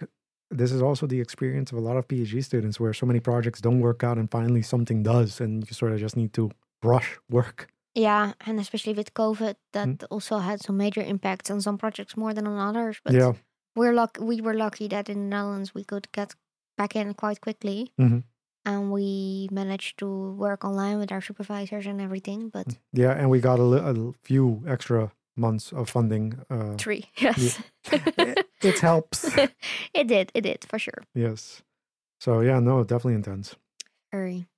this 0.50 0.72
is 0.72 0.80
also 0.82 1.06
the 1.06 1.20
experience 1.20 1.72
of 1.72 1.78
a 1.78 1.80
lot 1.80 1.96
of 1.96 2.08
PhD 2.08 2.42
students 2.42 2.80
where 2.80 2.92
so 2.94 3.06
many 3.06 3.20
projects 3.20 3.60
don't 3.60 3.80
work 3.80 4.02
out 4.02 4.16
and 4.18 4.30
finally 4.30 4.62
something 4.62 5.02
does, 5.02 5.40
and 5.40 5.66
you 5.68 5.74
sort 5.74 5.92
of 5.92 5.98
just 6.00 6.16
need 6.16 6.32
to 6.34 6.50
rush 6.82 7.18
work. 7.30 7.68
yeah, 7.94 8.32
and 8.46 8.60
especially 8.60 8.94
with 8.94 9.12
COVID, 9.14 9.56
that 9.72 9.88
Mm. 9.88 10.04
also 10.10 10.38
had 10.38 10.60
some 10.60 10.76
major 10.76 11.02
impacts 11.02 11.50
on 11.50 11.60
some 11.60 11.76
projects 11.78 12.16
more 12.16 12.32
than 12.34 12.46
on 12.46 12.56
others. 12.68 13.00
But 13.04 13.14
yeah. 13.14 13.32
we're 13.74 13.92
luck 13.92 14.18
we 14.20 14.40
were 14.40 14.54
lucky 14.54 14.86
that 14.88 15.08
in 15.08 15.18
the 15.18 15.28
Netherlands 15.36 15.74
we 15.74 15.84
could 15.84 16.06
get 16.12 16.34
back 16.76 16.94
in 16.94 17.14
quite 17.14 17.40
quickly. 17.40 17.90
Mhm. 17.98 18.22
And 18.64 18.92
we 18.92 19.48
managed 19.50 19.98
to 19.98 20.06
work 20.36 20.64
online 20.64 20.98
with 20.98 21.10
our 21.10 21.20
supervisors 21.22 21.86
and 21.86 22.00
everything. 22.00 22.50
But 22.50 22.78
Yeah. 22.92 23.12
And 23.18 23.30
we 23.30 23.40
got 23.40 23.58
a, 23.58 23.64
li- 23.72 23.82
a 23.92 24.12
few 24.28 24.62
extra 24.66 25.10
months 25.38 25.72
of 25.72 25.88
funding. 25.88 26.38
Uh, 26.50 26.74
three, 26.76 27.10
yes. 27.16 27.60
it, 27.92 28.46
it 28.62 28.78
helps. 28.80 29.36
it 29.94 30.06
did, 30.06 30.30
it 30.34 30.42
did 30.42 30.64
for 30.68 30.78
sure. 30.78 31.02
yes. 31.14 31.62
So, 32.20 32.40
yeah, 32.40 32.58
no, 32.58 32.82
definitely 32.82 33.14
intense. 33.14 33.54
Very. 34.10 34.48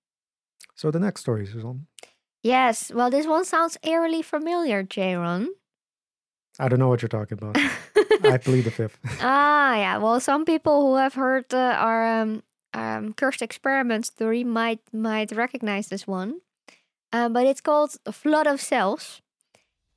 So, 0.75 0.91
the 0.91 0.99
next 0.99 1.21
story, 1.21 1.47
Suzanne. 1.47 1.87
Yes. 2.43 2.91
Well, 2.91 3.11
this 3.11 3.27
one 3.27 3.45
sounds 3.45 3.77
eerily 3.83 4.23
familiar, 4.23 4.83
Jayron. 4.83 5.49
I 6.59 6.69
don't 6.69 6.79
know 6.79 6.89
what 6.89 7.03
you're 7.03 7.09
talking 7.09 7.39
about. 7.39 7.57
I 8.25 8.39
plead 8.39 8.65
the 8.65 8.71
fifth. 8.71 8.99
ah, 9.21 9.77
yeah. 9.77 9.99
Well, 9.99 10.21
some 10.21 10.45
people 10.45 10.81
who 10.81 10.97
have 10.97 11.15
heard 11.15 11.53
uh, 11.53 11.77
our 11.79 12.23
um, 12.23 12.43
um, 12.75 13.13
cursed 13.15 13.43
experiments 13.43 14.11
theory 14.11 14.45
might 14.45 14.81
might 14.93 15.33
recognize 15.33 15.89
this 15.89 16.07
one, 16.07 16.41
uh, 17.13 17.29
but 17.29 17.47
it's 17.47 17.61
called 17.61 17.97
flood 18.11 18.47
of 18.47 18.61
cells. 18.61 19.23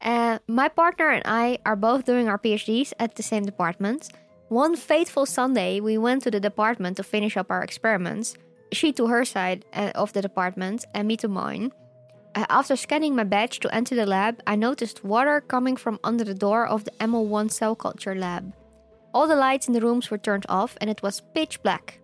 Uh, 0.03 0.37
my 0.47 0.67
partner 0.67 1.09
and 1.09 1.23
I 1.25 1.59
are 1.65 1.77
both 1.77 2.03
doing 2.03 2.27
our 2.27 2.37
PhDs 2.37 2.91
at 2.99 3.15
the 3.15 3.23
same 3.23 3.45
department. 3.45 4.09
One 4.49 4.75
fateful 4.75 5.25
Sunday, 5.25 5.79
we 5.79 5.97
went 5.97 6.23
to 6.23 6.31
the 6.31 6.41
department 6.41 6.97
to 6.97 7.03
finish 7.03 7.37
up 7.37 7.49
our 7.49 7.63
experiments. 7.63 8.35
She 8.73 8.91
to 8.93 9.07
her 9.07 9.23
side 9.23 9.63
uh, 9.73 9.91
of 9.95 10.11
the 10.11 10.21
department, 10.21 10.83
and 10.93 11.07
me 11.07 11.15
to 11.17 11.29
mine. 11.29 11.71
Uh, 12.35 12.45
after 12.49 12.75
scanning 12.75 13.15
my 13.15 13.23
badge 13.23 13.61
to 13.61 13.73
enter 13.73 13.95
the 13.95 14.05
lab, 14.05 14.41
I 14.45 14.55
noticed 14.57 15.05
water 15.05 15.39
coming 15.39 15.77
from 15.77 15.99
under 16.03 16.25
the 16.25 16.33
door 16.33 16.67
of 16.67 16.83
the 16.83 16.91
MO1 16.99 17.51
cell 17.51 17.75
culture 17.75 18.15
lab. 18.15 18.53
All 19.13 19.27
the 19.27 19.35
lights 19.35 19.67
in 19.67 19.73
the 19.73 19.81
rooms 19.81 20.11
were 20.11 20.17
turned 20.17 20.45
off 20.49 20.75
and 20.81 20.89
it 20.89 21.01
was 21.01 21.21
pitch 21.33 21.61
black. 21.63 21.99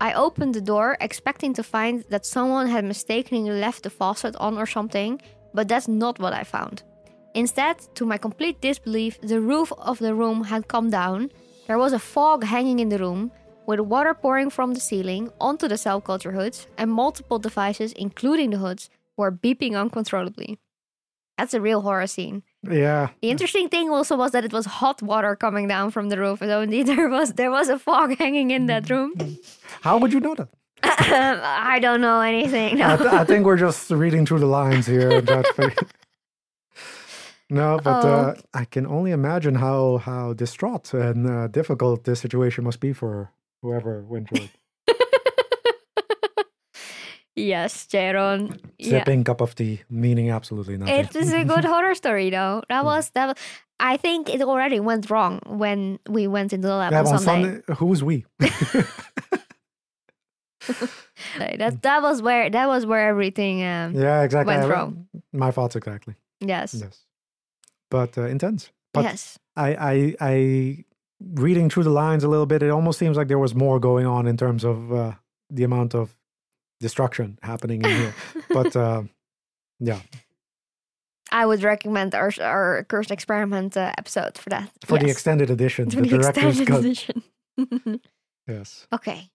I 0.00 0.14
opened 0.14 0.54
the 0.54 0.60
door 0.60 0.96
expecting 1.00 1.52
to 1.54 1.62
find 1.62 2.04
that 2.08 2.24
someone 2.24 2.68
had 2.68 2.84
mistakenly 2.84 3.50
left 3.50 3.82
the 3.82 3.90
faucet 3.90 4.34
on 4.36 4.56
or 4.56 4.66
something, 4.66 5.20
but 5.52 5.68
that's 5.68 5.88
not 5.88 6.18
what 6.18 6.32
I 6.32 6.44
found. 6.44 6.84
Instead, 7.34 7.78
to 7.94 8.06
my 8.06 8.16
complete 8.16 8.60
disbelief, 8.60 9.20
the 9.20 9.40
roof 9.40 9.72
of 9.78 9.98
the 9.98 10.14
room 10.14 10.44
had 10.44 10.68
come 10.68 10.90
down. 10.90 11.30
There 11.66 11.78
was 11.78 11.92
a 11.92 11.98
fog 11.98 12.44
hanging 12.44 12.78
in 12.78 12.88
the 12.90 12.98
room, 12.98 13.32
with 13.66 13.80
water 13.80 14.14
pouring 14.14 14.50
from 14.50 14.74
the 14.74 14.80
ceiling 14.80 15.30
onto 15.40 15.66
the 15.66 15.76
cell 15.78 16.00
culture 16.00 16.32
hoods, 16.32 16.66
and 16.78 16.90
multiple 16.90 17.38
devices, 17.38 17.92
including 17.92 18.50
the 18.50 18.58
hoods, 18.58 18.90
were 19.16 19.32
beeping 19.32 19.74
uncontrollably. 19.74 20.58
That's 21.38 21.54
a 21.54 21.60
real 21.60 21.80
horror 21.80 22.06
scene. 22.06 22.44
Yeah. 22.62 23.08
The 23.20 23.30
interesting 23.30 23.68
thing 23.68 23.90
also 23.90 24.16
was 24.16 24.30
that 24.32 24.44
it 24.44 24.52
was 24.52 24.66
hot 24.66 25.02
water 25.02 25.34
coming 25.34 25.66
down 25.66 25.90
from 25.90 26.08
the 26.08 26.18
roof. 26.18 26.38
So 26.38 26.60
indeed 26.60 26.86
there 26.92 27.08
was 27.08 27.32
there 27.32 27.50
was 27.50 27.68
a 27.68 27.78
fog 27.78 28.16
hanging 28.18 28.52
in 28.52 28.66
that 28.66 28.88
room. 28.88 29.12
How 29.80 29.98
would 29.98 30.12
you 30.12 30.20
know 30.20 30.36
that? 30.36 30.48
I 30.84 31.78
don't 31.80 32.00
know 32.00 32.20
anything. 32.20 32.80
I, 32.80 32.96
th- 32.96 33.10
I 33.10 33.24
think 33.24 33.46
we're 33.46 33.56
just 33.56 33.90
reading 33.90 34.26
through 34.26 34.40
the 34.40 34.46
lines 34.46 34.86
here. 34.86 35.10
and 35.18 35.26
trying 35.26 35.42
to 35.42 35.52
figure- 35.54 35.88
no, 37.54 37.78
but 37.82 38.04
Oh. 38.04 38.08
uh, 38.08 38.34
I 38.52 38.64
can 38.64 38.86
only 38.86 39.10
imagine 39.12 39.54
how 39.56 39.98
how 39.98 40.34
distraught 40.34 40.92
and 40.94 41.26
uh, 41.26 41.46
difficult 41.48 42.04
this 42.04 42.20
situation 42.20 42.64
must 42.64 42.80
be 42.80 42.92
for 42.92 43.30
whoever 43.62 44.02
went 44.12 44.28
through 44.28 44.44
it. 44.46 44.50
yes, 47.36 47.86
Jayron. 47.86 48.58
Yeah. 48.78 48.98
Sipping 48.98 49.24
cup 49.24 49.40
of 49.40 49.54
tea, 49.54 49.82
meaning 49.90 50.30
absolutely 50.30 50.76
nothing. 50.76 50.94
It 51.04 51.16
is 51.16 51.32
a 51.32 51.44
good 51.44 51.64
horror 51.64 51.94
story 51.94 52.30
though. 52.30 52.62
That 52.68 52.84
was 52.90 53.10
that 53.14 53.26
was, 53.28 53.36
I 53.80 53.96
think 53.96 54.28
it 54.28 54.40
already 54.42 54.80
went 54.80 55.10
wrong 55.10 55.40
when 55.46 55.98
we 56.08 56.26
went 56.26 56.52
into 56.52 56.68
the 56.68 56.76
lab 56.76 56.92
Yeah, 56.92 57.00
on 57.00 57.06
on 57.06 57.18
Sunday. 57.18 57.48
Sunday, 57.66 57.74
who's 57.78 58.02
we? 58.02 58.24
That 61.38 61.82
that 61.82 62.02
was 62.02 62.22
where 62.22 62.48
that 62.50 62.66
was 62.68 62.86
where 62.86 63.08
everything 63.08 63.62
um 63.62 63.94
yeah, 63.94 64.22
exactly. 64.22 64.54
Went 64.54 64.64
I- 64.64 64.68
wrong. 64.74 65.06
My 65.32 65.50
thoughts 65.50 65.76
exactly. 65.76 66.14
yes. 66.40 66.74
Yes, 66.74 67.03
but 67.90 68.16
uh, 68.18 68.22
intense. 68.22 68.70
But 68.92 69.04
yes. 69.04 69.38
I, 69.56 69.74
I, 69.74 70.14
I, 70.20 70.84
reading 71.34 71.68
through 71.70 71.84
the 71.84 71.90
lines 71.90 72.24
a 72.24 72.28
little 72.28 72.46
bit, 72.46 72.62
it 72.62 72.70
almost 72.70 72.98
seems 72.98 73.16
like 73.16 73.28
there 73.28 73.38
was 73.38 73.54
more 73.54 73.80
going 73.80 74.06
on 74.06 74.26
in 74.26 74.36
terms 74.36 74.64
of 74.64 74.92
uh, 74.92 75.12
the 75.50 75.64
amount 75.64 75.94
of 75.94 76.16
destruction 76.80 77.38
happening 77.42 77.82
in 77.82 77.90
here. 77.90 78.14
but 78.50 78.76
uh, 78.86 79.02
yeah, 79.80 80.00
I 81.34 81.46
would 81.46 81.62
recommend 81.62 82.14
our 82.14 82.30
our 82.40 82.84
cursed 82.84 83.10
experiment 83.10 83.76
uh, 83.76 83.92
episode 83.98 84.38
for 84.38 84.50
that. 84.50 84.70
for 84.84 84.98
the 84.98 85.10
extended 85.10 85.50
edition, 85.50 85.90
For 85.90 86.00
the 86.00 86.08
director's 86.08 86.60
extended 86.60 86.66
cut. 86.68 86.80
edition. 86.80 88.00
Yes. 88.46 88.86
okay. 88.92 89.30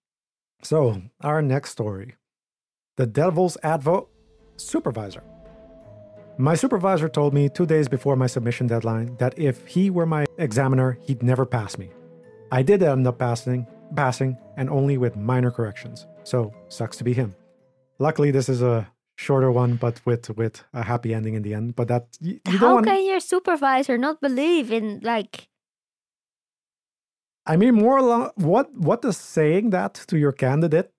So 0.61 1.01
our 1.21 1.41
next 1.41 1.71
story, 1.71 2.15
the 2.95 3.07
Devil's 3.07 3.57
Advo 3.63 4.07
supervisor. 4.55 5.23
My 6.41 6.55
supervisor 6.55 7.09
told 7.09 7.33
me 7.33 7.49
two 7.49 7.65
days 7.65 7.89
before 7.89 8.15
my 8.15 8.25
submission 8.25 8.65
deadline 8.65 9.17
that 9.17 9.37
if 9.37 9.67
he 9.67 9.89
were 9.89 10.05
my 10.05 10.25
examiner, 10.37 10.97
he'd 11.01 11.21
never 11.21 11.45
pass 11.45 11.77
me. 11.77 11.89
I 12.49 12.61
did 12.61 12.81
end 12.81 13.05
up 13.05 13.19
passing, 13.19 13.67
passing, 13.93 14.37
and 14.55 14.69
only 14.69 14.97
with 14.97 15.17
minor 15.17 15.51
corrections. 15.51 16.07
So 16.23 16.53
sucks 16.69 16.95
to 16.95 17.03
be 17.03 17.11
him. 17.11 17.35
Luckily, 17.99 18.31
this 18.31 18.47
is 18.47 18.61
a 18.61 18.89
shorter 19.17 19.51
one, 19.51 19.75
but 19.75 19.99
with 20.05 20.29
with 20.37 20.63
a 20.73 20.81
happy 20.81 21.13
ending 21.13 21.33
in 21.33 21.41
the 21.41 21.53
end. 21.53 21.75
But 21.75 21.89
that 21.89 22.07
you, 22.21 22.39
you 22.47 22.57
don't 22.57 22.59
How 22.59 22.73
want. 22.75 22.85
can 22.85 23.05
your 23.05 23.19
supervisor 23.19 23.97
not 23.97 24.21
believe 24.21 24.71
in 24.71 25.01
like 25.03 25.49
I 27.45 27.57
mean, 27.57 27.75
more 27.75 27.97
along 27.97 28.31
what 28.35 28.73
what 28.73 29.01
does 29.01 29.17
saying 29.17 29.71
that 29.71 29.93
to 30.07 30.17
your 30.17 30.31
candidate 30.31 30.93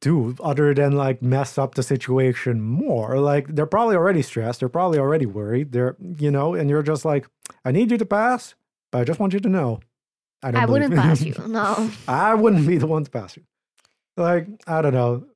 do 0.00 0.36
other 0.40 0.74
than 0.74 0.92
like 0.92 1.22
mess 1.22 1.58
up 1.58 1.74
the 1.74 1.82
situation 1.82 2.60
more? 2.60 3.18
Like 3.18 3.48
they're 3.48 3.66
probably 3.66 3.96
already 3.96 4.22
stressed, 4.22 4.60
they're 4.60 4.68
probably 4.68 4.98
already 4.98 5.26
worried. 5.26 5.72
They're 5.72 5.96
you 6.18 6.30
know, 6.30 6.54
and 6.54 6.68
you're 6.70 6.82
just 6.82 7.04
like, 7.04 7.26
I 7.64 7.72
need 7.72 7.90
you 7.90 7.98
to 7.98 8.06
pass, 8.06 8.54
but 8.90 9.00
I 9.00 9.04
just 9.04 9.20
want 9.20 9.32
you 9.32 9.40
to 9.40 9.48
know 9.48 9.80
I 10.42 10.50
don't. 10.50 10.62
I 10.62 10.66
wouldn't 10.66 10.94
pass 10.94 11.22
you. 11.22 11.34
No. 11.48 11.90
I 12.08 12.34
wouldn't 12.34 12.66
be 12.66 12.78
the 12.78 12.86
one 12.86 13.04
to 13.04 13.10
pass 13.10 13.36
you. 13.36 13.44
Like 14.16 14.46
I 14.66 14.82
don't 14.82 14.94
know. 14.94 15.26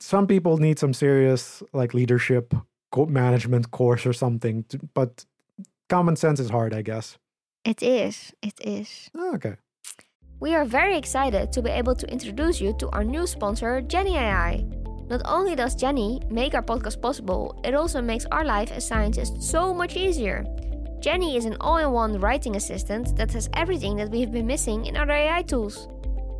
Some 0.00 0.26
people 0.26 0.58
need 0.58 0.78
some 0.78 0.94
serious 0.94 1.62
like 1.72 1.94
leadership 1.94 2.54
management 2.96 3.70
course 3.70 4.06
or 4.06 4.12
something, 4.12 4.64
to, 4.64 4.78
but 4.94 5.24
common 5.88 6.16
sense 6.16 6.40
is 6.40 6.50
hard, 6.50 6.74
I 6.74 6.82
guess. 6.82 7.18
It 7.64 7.82
is. 7.82 8.32
It 8.42 8.54
is. 8.60 9.10
Okay. 9.16 9.56
We 10.42 10.56
are 10.56 10.64
very 10.64 10.96
excited 10.96 11.52
to 11.52 11.62
be 11.62 11.70
able 11.70 11.94
to 11.94 12.12
introduce 12.12 12.60
you 12.60 12.72
to 12.80 12.88
our 12.88 13.04
new 13.04 13.28
sponsor, 13.28 13.80
Jenni 13.80 14.16
AI. 14.16 14.64
Not 15.08 15.22
only 15.24 15.54
does 15.54 15.76
Jenni 15.76 16.28
make 16.32 16.52
our 16.56 16.64
podcast 16.64 17.00
possible, 17.00 17.54
it 17.62 17.76
also 17.76 18.02
makes 18.02 18.26
our 18.32 18.44
life 18.44 18.72
as 18.72 18.84
scientists 18.84 19.48
so 19.48 19.72
much 19.72 19.94
easier. 19.94 20.44
Jenni 20.98 21.36
is 21.36 21.44
an 21.44 21.56
all 21.60 21.76
in 21.76 21.92
one 21.92 22.18
writing 22.18 22.56
assistant 22.56 23.16
that 23.16 23.32
has 23.34 23.48
everything 23.52 23.94
that 23.98 24.08
we 24.08 24.20
have 24.20 24.32
been 24.32 24.48
missing 24.48 24.86
in 24.86 24.96
other 24.96 25.12
AI 25.12 25.42
tools. 25.42 25.86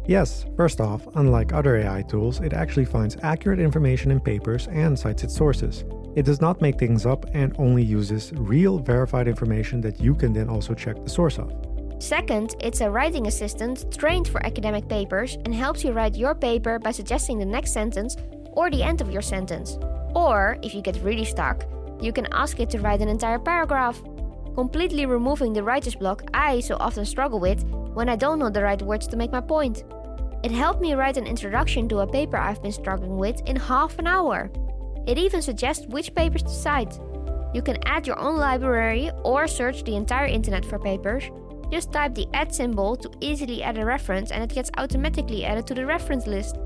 Yes, 0.08 0.46
first 0.56 0.80
off, 0.80 1.06
unlike 1.14 1.52
other 1.52 1.76
AI 1.76 2.02
tools, 2.02 2.40
it 2.40 2.54
actually 2.54 2.86
finds 2.86 3.16
accurate 3.22 3.60
information 3.60 4.10
in 4.10 4.18
papers 4.18 4.66
and 4.66 4.98
cites 4.98 5.22
its 5.22 5.36
sources. 5.36 5.84
It 6.16 6.24
does 6.24 6.40
not 6.40 6.60
make 6.60 6.76
things 6.76 7.06
up 7.06 7.24
and 7.34 7.54
only 7.56 7.84
uses 7.84 8.32
real 8.34 8.80
verified 8.80 9.28
information 9.28 9.80
that 9.82 10.00
you 10.00 10.16
can 10.16 10.32
then 10.32 10.48
also 10.48 10.74
check 10.74 11.04
the 11.04 11.08
source 11.08 11.38
of. 11.38 11.71
Second, 12.02 12.56
it's 12.58 12.80
a 12.80 12.90
writing 12.90 13.28
assistant 13.28 13.96
trained 13.96 14.26
for 14.26 14.44
academic 14.44 14.88
papers 14.88 15.38
and 15.44 15.54
helps 15.54 15.84
you 15.84 15.92
write 15.92 16.16
your 16.16 16.34
paper 16.34 16.80
by 16.80 16.90
suggesting 16.90 17.38
the 17.38 17.44
next 17.44 17.72
sentence 17.72 18.16
or 18.54 18.68
the 18.68 18.82
end 18.82 19.00
of 19.00 19.12
your 19.12 19.22
sentence. 19.22 19.78
Or, 20.12 20.58
if 20.62 20.74
you 20.74 20.82
get 20.82 21.00
really 21.04 21.24
stuck, 21.24 21.64
you 22.00 22.12
can 22.12 22.26
ask 22.32 22.58
it 22.58 22.70
to 22.70 22.80
write 22.80 23.02
an 23.02 23.08
entire 23.08 23.38
paragraph, 23.38 24.02
completely 24.56 25.06
removing 25.06 25.52
the 25.52 25.62
writer's 25.62 25.94
block 25.94 26.24
I 26.34 26.58
so 26.58 26.76
often 26.80 27.04
struggle 27.04 27.38
with 27.38 27.62
when 27.94 28.08
I 28.08 28.16
don't 28.16 28.40
know 28.40 28.50
the 28.50 28.64
right 28.64 28.82
words 28.82 29.06
to 29.06 29.16
make 29.16 29.30
my 29.30 29.40
point. 29.40 29.84
It 30.42 30.50
helped 30.50 30.80
me 30.80 30.94
write 30.94 31.18
an 31.18 31.28
introduction 31.28 31.88
to 31.90 32.00
a 32.00 32.06
paper 32.06 32.36
I've 32.36 32.60
been 32.60 32.72
struggling 32.72 33.16
with 33.16 33.40
in 33.46 33.54
half 33.54 33.96
an 34.00 34.08
hour. 34.08 34.50
It 35.06 35.18
even 35.18 35.40
suggests 35.40 35.86
which 35.86 36.16
papers 36.16 36.42
to 36.42 36.48
cite. 36.48 36.98
You 37.54 37.62
can 37.62 37.78
add 37.84 38.08
your 38.08 38.18
own 38.18 38.38
library 38.38 39.12
or 39.22 39.46
search 39.46 39.84
the 39.84 39.94
entire 39.94 40.26
internet 40.26 40.64
for 40.64 40.80
papers. 40.80 41.30
Just 41.72 41.90
type 41.90 42.14
the 42.14 42.28
add 42.34 42.54
symbol 42.54 42.96
to 42.96 43.10
easily 43.22 43.62
add 43.62 43.78
a 43.78 43.86
reference 43.86 44.30
and 44.30 44.44
it 44.44 44.54
gets 44.54 44.70
automatically 44.76 45.46
added 45.46 45.66
to 45.68 45.74
the 45.74 45.86
reference 45.86 46.26
list. 46.26 46.56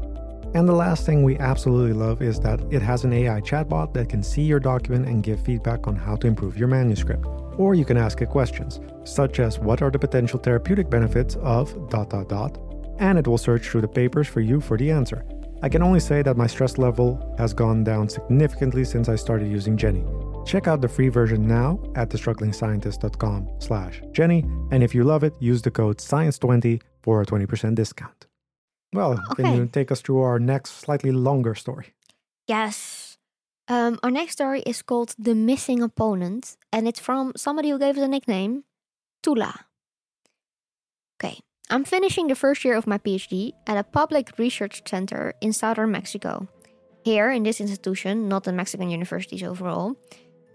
And 0.54 0.68
the 0.68 0.72
last 0.72 1.06
thing 1.06 1.22
we 1.22 1.38
absolutely 1.38 1.92
love 1.92 2.22
is 2.22 2.40
that 2.40 2.60
it 2.72 2.82
has 2.82 3.04
an 3.04 3.12
AI 3.12 3.40
chatbot 3.40 3.94
that 3.94 4.08
can 4.08 4.20
see 4.20 4.42
your 4.42 4.58
document 4.58 5.06
and 5.06 5.22
give 5.22 5.38
feedback 5.38 5.86
on 5.86 5.94
how 5.94 6.16
to 6.16 6.26
improve 6.26 6.58
your 6.58 6.66
manuscript. 6.66 7.24
Or 7.56 7.76
you 7.76 7.84
can 7.84 7.96
ask 7.96 8.20
it 8.20 8.30
questions, 8.30 8.80
such 9.04 9.38
as 9.38 9.60
what 9.60 9.80
are 9.80 9.92
the 9.92 9.98
potential 9.98 10.40
therapeutic 10.40 10.90
benefits 10.90 11.36
of 11.36 11.88
dot 11.88 12.10
dot 12.10 12.28
dot, 12.28 12.58
and 12.98 13.16
it 13.16 13.28
will 13.28 13.38
search 13.38 13.68
through 13.68 13.82
the 13.82 13.88
papers 13.88 14.26
for 14.26 14.40
you 14.40 14.60
for 14.60 14.76
the 14.76 14.90
answer. 14.90 15.24
I 15.62 15.68
can 15.68 15.82
only 15.82 16.00
say 16.00 16.22
that 16.22 16.36
my 16.36 16.48
stress 16.48 16.78
level 16.78 17.34
has 17.38 17.54
gone 17.54 17.84
down 17.84 18.08
significantly 18.08 18.84
since 18.84 19.08
I 19.08 19.14
started 19.14 19.48
using 19.48 19.76
Jenni. 19.76 20.04
Check 20.46 20.68
out 20.68 20.80
the 20.80 20.88
free 20.88 21.08
version 21.08 21.46
now 21.46 21.80
at 21.96 22.08
thestrugglingscientist.com 22.08 23.48
slash 23.58 24.00
Jenni, 24.12 24.44
and 24.70 24.82
if 24.82 24.94
you 24.94 25.02
love 25.02 25.24
it, 25.24 25.34
use 25.40 25.60
the 25.60 25.72
code 25.72 25.98
SCIENCE20 25.98 26.80
for 27.02 27.20
a 27.20 27.26
20% 27.26 27.74
discount. 27.74 28.26
Well, 28.92 29.20
can 29.34 29.56
you 29.56 29.66
take 29.66 29.90
us 29.90 30.00
through 30.00 30.20
our 30.20 30.38
next 30.38 30.78
slightly 30.78 31.10
longer 31.10 31.54
story? 31.54 31.88
Yes. 32.46 33.18
Um, 33.68 33.98
our 34.04 34.12
next 34.12 34.34
story 34.34 34.60
is 34.60 34.82
called 34.82 35.16
The 35.18 35.34
Missing 35.34 35.82
Opponent, 35.82 36.56
and 36.72 36.86
it's 36.86 37.00
from 37.00 37.32
somebody 37.36 37.70
who 37.70 37.78
gave 37.80 37.98
us 37.98 38.04
a 38.04 38.08
nickname, 38.08 38.62
Tula. 39.24 39.66
Okay, 41.18 41.40
I'm 41.68 41.82
finishing 41.84 42.28
the 42.28 42.36
first 42.36 42.64
year 42.64 42.76
of 42.76 42.86
my 42.86 42.98
PhD 42.98 43.52
at 43.66 43.76
a 43.76 43.82
public 43.82 44.38
research 44.38 44.82
center 44.86 45.34
in 45.40 45.52
southern 45.52 45.90
Mexico. 45.90 46.46
Here, 47.04 47.30
in 47.30 47.42
this 47.42 47.60
institution, 47.60 48.28
not 48.28 48.46
in 48.46 48.54
Mexican 48.54 48.90
universities 48.90 49.42
overall, 49.42 49.96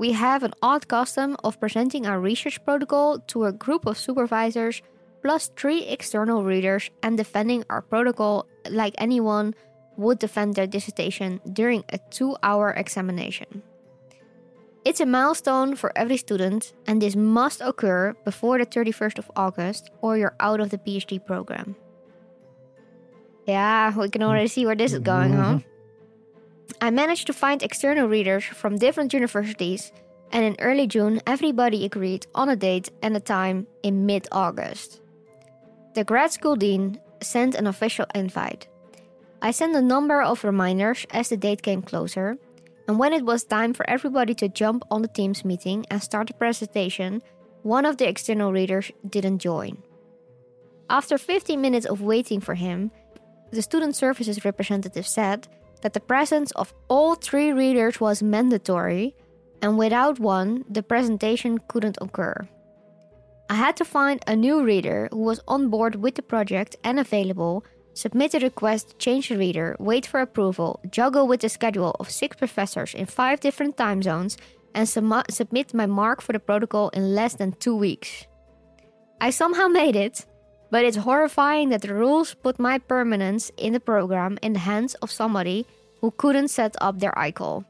we 0.01 0.13
have 0.13 0.41
an 0.41 0.51
odd 0.63 0.87
custom 0.87 1.37
of 1.43 1.59
presenting 1.59 2.07
our 2.07 2.19
research 2.19 2.57
protocol 2.65 3.19
to 3.27 3.45
a 3.45 3.51
group 3.51 3.85
of 3.85 3.99
supervisors 3.99 4.81
plus 5.21 5.51
three 5.55 5.83
external 5.85 6.43
readers 6.43 6.89
and 7.03 7.17
defending 7.17 7.63
our 7.69 7.83
protocol 7.83 8.47
like 8.71 8.95
anyone 8.97 9.53
would 9.97 10.17
defend 10.17 10.55
their 10.55 10.65
dissertation 10.65 11.39
during 11.53 11.83
a 11.89 11.99
two 12.09 12.35
hour 12.41 12.71
examination. 12.71 13.61
It's 14.85 15.01
a 15.01 15.05
milestone 15.05 15.75
for 15.75 15.95
every 15.95 16.17
student, 16.17 16.73
and 16.87 16.99
this 16.99 17.15
must 17.15 17.61
occur 17.61 18.15
before 18.25 18.57
the 18.57 18.65
31st 18.65 19.19
of 19.19 19.29
August 19.35 19.91
or 20.01 20.17
you're 20.17 20.35
out 20.39 20.59
of 20.59 20.71
the 20.71 20.79
PhD 20.79 21.23
program. 21.23 21.75
Yeah, 23.45 23.95
we 23.95 24.09
can 24.09 24.23
already 24.23 24.47
see 24.47 24.65
where 24.65 24.75
this 24.75 24.93
is 24.93 24.99
going, 24.99 25.33
huh? 25.33 25.61
Mm-hmm. 25.61 25.70
I 26.83 26.89
managed 26.89 27.27
to 27.27 27.33
find 27.33 27.61
external 27.61 28.07
readers 28.07 28.43
from 28.43 28.77
different 28.77 29.13
universities, 29.13 29.91
and 30.31 30.43
in 30.43 30.55
early 30.59 30.87
June, 30.87 31.21
everybody 31.27 31.85
agreed 31.85 32.25
on 32.33 32.49
a 32.49 32.55
date 32.55 32.89
and 33.03 33.15
a 33.15 33.19
time 33.19 33.67
in 33.83 34.07
mid 34.07 34.27
August. 34.31 34.99
The 35.93 36.03
grad 36.03 36.31
school 36.31 36.55
dean 36.55 36.99
sent 37.21 37.53
an 37.53 37.67
official 37.67 38.07
invite. 38.15 38.67
I 39.43 39.51
sent 39.51 39.75
a 39.75 39.81
number 39.81 40.23
of 40.23 40.43
reminders 40.43 41.05
as 41.11 41.29
the 41.29 41.37
date 41.37 41.61
came 41.61 41.83
closer, 41.83 42.37
and 42.87 42.97
when 42.97 43.13
it 43.13 43.25
was 43.25 43.43
time 43.43 43.73
for 43.73 43.87
everybody 43.87 44.33
to 44.35 44.49
jump 44.49 44.83
on 44.89 45.03
the 45.03 45.07
Teams 45.07 45.45
meeting 45.45 45.85
and 45.91 46.01
start 46.01 46.27
the 46.27 46.33
presentation, 46.33 47.21
one 47.61 47.85
of 47.85 47.97
the 47.97 48.09
external 48.09 48.51
readers 48.51 48.91
didn't 49.07 49.37
join. 49.37 49.77
After 50.89 51.19
15 51.19 51.61
minutes 51.61 51.85
of 51.85 52.01
waiting 52.01 52.41
for 52.41 52.55
him, 52.55 52.89
the 53.51 53.61
student 53.61 53.95
services 53.95 54.43
representative 54.43 55.05
said 55.05 55.47
that 55.81 55.93
the 55.93 55.99
presence 55.99 56.51
of 56.51 56.73
all 56.87 57.15
three 57.15 57.51
readers 57.51 57.99
was 57.99 58.23
mandatory, 58.23 59.15
and 59.61 59.77
without 59.77 60.19
one, 60.19 60.65
the 60.69 60.83
presentation 60.83 61.59
couldn't 61.67 61.97
occur. 62.01 62.47
I 63.49 63.55
had 63.55 63.75
to 63.77 63.85
find 63.85 64.23
a 64.27 64.35
new 64.35 64.63
reader 64.63 65.09
who 65.11 65.19
was 65.19 65.41
on 65.47 65.69
board 65.69 65.95
with 65.95 66.15
the 66.15 66.21
project 66.21 66.77
and 66.83 66.99
available, 66.99 67.65
submit 67.93 68.33
a 68.33 68.39
request, 68.39 68.97
change 68.97 69.27
the 69.29 69.37
reader, 69.37 69.75
wait 69.77 70.05
for 70.05 70.21
approval, 70.21 70.79
juggle 70.89 71.27
with 71.27 71.41
the 71.41 71.49
schedule 71.49 71.95
of 71.99 72.09
six 72.09 72.37
professors 72.37 72.93
in 72.93 73.05
five 73.05 73.41
different 73.41 73.75
time 73.75 74.01
zones, 74.01 74.37
and 74.73 74.87
sum- 74.87 75.23
submit 75.29 75.73
my 75.73 75.85
mark 75.85 76.21
for 76.21 76.31
the 76.31 76.39
protocol 76.39 76.89
in 76.89 77.13
less 77.13 77.35
than 77.35 77.51
two 77.51 77.75
weeks. 77.75 78.25
I 79.19 79.31
somehow 79.31 79.67
made 79.81 79.97
it, 79.97 80.25
but 80.71 80.83
it's 80.85 80.97
horrifying 80.97 81.69
that 81.69 81.81
the 81.83 81.93
rules 81.93 82.33
put 82.33 82.57
my 82.59 82.79
permanence 82.79 83.51
in 83.57 83.73
the 83.73 83.79
program 83.79 84.39
in 84.41 84.53
the 84.53 84.59
hands 84.59 84.95
of 85.03 85.11
somebody 85.11 85.65
who 85.99 86.09
couldn't 86.11 86.47
set 86.47 86.75
up 86.81 86.99
their 86.99 87.11
iCall. 87.13 87.65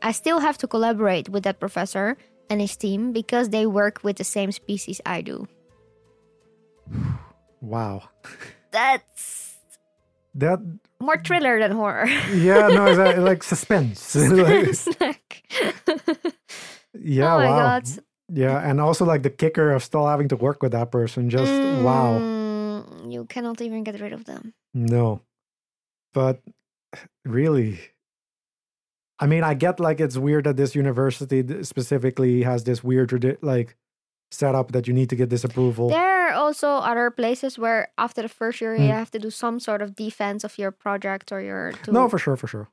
I 0.00 0.12
still 0.12 0.40
have 0.40 0.56
to 0.58 0.66
collaborate 0.66 1.28
with 1.28 1.42
that 1.44 1.60
professor 1.60 2.16
and 2.48 2.60
his 2.60 2.76
team 2.76 3.12
because 3.12 3.50
they 3.50 3.66
work 3.66 4.00
with 4.02 4.16
the 4.16 4.24
same 4.24 4.52
species 4.52 5.00
I 5.04 5.20
do. 5.22 5.46
Wow. 7.60 8.02
That's 8.72 9.54
That, 10.34 10.58
more 10.98 11.16
thriller 11.22 11.58
than 11.60 11.70
horror. 11.72 12.06
yeah, 12.34 12.66
no, 12.68 12.86
it's 12.86 12.98
uh, 12.98 13.20
like 13.22 13.42
suspense. 13.44 14.16
Like, 14.16 15.44
yeah, 16.98 17.34
oh 17.34 17.38
my 17.38 17.50
wow. 17.50 17.58
god. 17.78 17.84
Yeah, 18.34 18.58
and 18.68 18.80
also 18.80 19.04
like 19.04 19.22
the 19.22 19.30
kicker 19.30 19.72
of 19.72 19.82
still 19.84 20.06
having 20.06 20.28
to 20.28 20.36
work 20.36 20.62
with 20.62 20.72
that 20.72 20.90
person. 20.90 21.28
Just 21.28 21.52
wow. 21.84 22.18
Mm, 22.18 23.12
You 23.12 23.24
cannot 23.26 23.60
even 23.60 23.84
get 23.84 24.00
rid 24.00 24.12
of 24.12 24.24
them. 24.24 24.54
No. 24.72 25.20
But 26.14 26.40
really, 27.24 27.78
I 29.18 29.26
mean, 29.26 29.44
I 29.44 29.54
get 29.54 29.78
like 29.80 30.00
it's 30.00 30.16
weird 30.16 30.44
that 30.44 30.56
this 30.56 30.74
university 30.74 31.42
specifically 31.64 32.42
has 32.42 32.64
this 32.64 32.82
weird 32.82 33.38
like 33.42 33.76
setup 34.30 34.72
that 34.72 34.86
you 34.88 34.94
need 34.94 35.10
to 35.10 35.16
get 35.16 35.28
this 35.30 35.44
approval. 35.44 35.88
There 35.90 36.28
are 36.28 36.32
also 36.32 36.68
other 36.68 37.10
places 37.10 37.58
where 37.58 37.88
after 37.98 38.22
the 38.22 38.28
first 38.28 38.60
year 38.60 38.74
you 38.74 38.88
Mm. 38.88 38.96
have 38.96 39.10
to 39.10 39.18
do 39.18 39.30
some 39.30 39.60
sort 39.60 39.82
of 39.82 39.94
defense 39.94 40.42
of 40.44 40.56
your 40.58 40.70
project 40.70 41.32
or 41.32 41.40
your 41.40 41.72
to 41.84 41.92
No, 41.92 42.08
for 42.08 42.18
sure, 42.18 42.36
for 42.36 42.46
sure. 42.48 42.68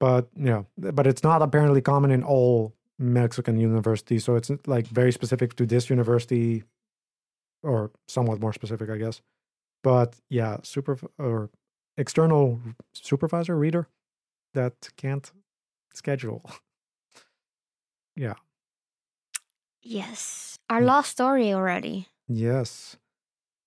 But 0.00 0.28
yeah, 0.36 0.62
but 0.76 1.06
it's 1.06 1.22
not 1.22 1.42
apparently 1.42 1.80
common 1.80 2.10
in 2.10 2.22
all 2.24 2.74
Mexican 3.00 3.58
university. 3.58 4.18
So 4.18 4.36
it's 4.36 4.50
like 4.66 4.86
very 4.86 5.10
specific 5.12 5.56
to 5.56 5.66
this 5.66 5.88
university, 5.90 6.62
or 7.62 7.90
somewhat 8.06 8.40
more 8.40 8.52
specific, 8.52 8.90
I 8.90 8.98
guess. 8.98 9.22
But 9.82 10.16
yeah, 10.28 10.58
super 10.62 10.98
or 11.18 11.50
external 11.96 12.60
supervisor 12.92 13.56
reader 13.56 13.88
that 14.54 14.74
can't 14.96 15.32
schedule. 15.94 16.42
yeah. 18.16 18.34
Yes. 19.82 20.58
Our 20.68 20.82
Mm. 20.82 20.86
last 20.86 21.10
story 21.10 21.52
already. 21.54 22.06
Yes. 22.28 22.96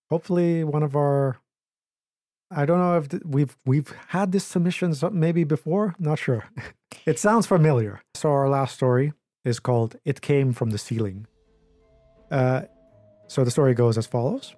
Hopefully, 0.09 0.63
one 0.63 0.83
of 0.83 0.95
our. 0.95 1.37
I 2.51 2.65
don't 2.67 2.77
know 2.77 2.97
if 2.97 3.09
th- 3.09 3.23
we've 3.25 3.57
we've 3.65 3.91
had 4.09 4.31
this 4.31 4.45
submission 4.45 4.93
maybe 5.11 5.43
before. 5.43 5.95
Not 5.97 6.19
sure. 6.19 6.43
it 7.05 7.17
sounds 7.17 7.47
familiar. 7.47 8.01
So 8.13 8.29
our 8.29 8.47
last 8.47 8.75
story 8.75 9.13
is 9.43 9.59
called 9.59 9.95
"It 10.05 10.21
Came 10.21 10.53
from 10.53 10.69
the 10.71 10.77
Ceiling." 10.77 11.27
Uh, 12.31 12.63
so 13.27 13.43
the 13.43 13.51
story 13.51 13.73
goes 13.73 13.97
as 13.97 14.07
follows: 14.07 14.55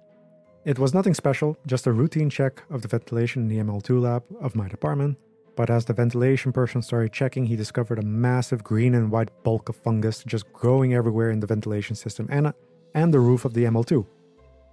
It 0.64 0.78
was 0.78 0.94
nothing 0.94 1.14
special, 1.14 1.56
just 1.66 1.86
a 1.86 1.92
routine 1.92 2.30
check 2.30 2.62
of 2.70 2.82
the 2.82 2.88
ventilation 2.88 3.42
in 3.42 3.48
the 3.48 3.58
ML2 3.58 4.00
lab 4.00 4.24
of 4.40 4.54
my 4.54 4.68
department. 4.68 5.18
But 5.56 5.70
as 5.70 5.86
the 5.86 5.94
ventilation 5.94 6.52
person 6.52 6.82
started 6.82 7.12
checking, 7.12 7.46
he 7.46 7.56
discovered 7.56 7.98
a 7.98 8.02
massive 8.02 8.62
green 8.62 8.94
and 8.94 9.10
white 9.10 9.30
bulk 9.42 9.70
of 9.70 9.76
fungus 9.76 10.22
just 10.24 10.52
growing 10.52 10.92
everywhere 10.92 11.30
in 11.30 11.40
the 11.40 11.46
ventilation 11.46 11.96
system 11.96 12.26
and, 12.30 12.52
and 12.94 13.12
the 13.12 13.20
roof 13.20 13.46
of 13.46 13.54
the 13.54 13.64
ML2. 13.64 14.06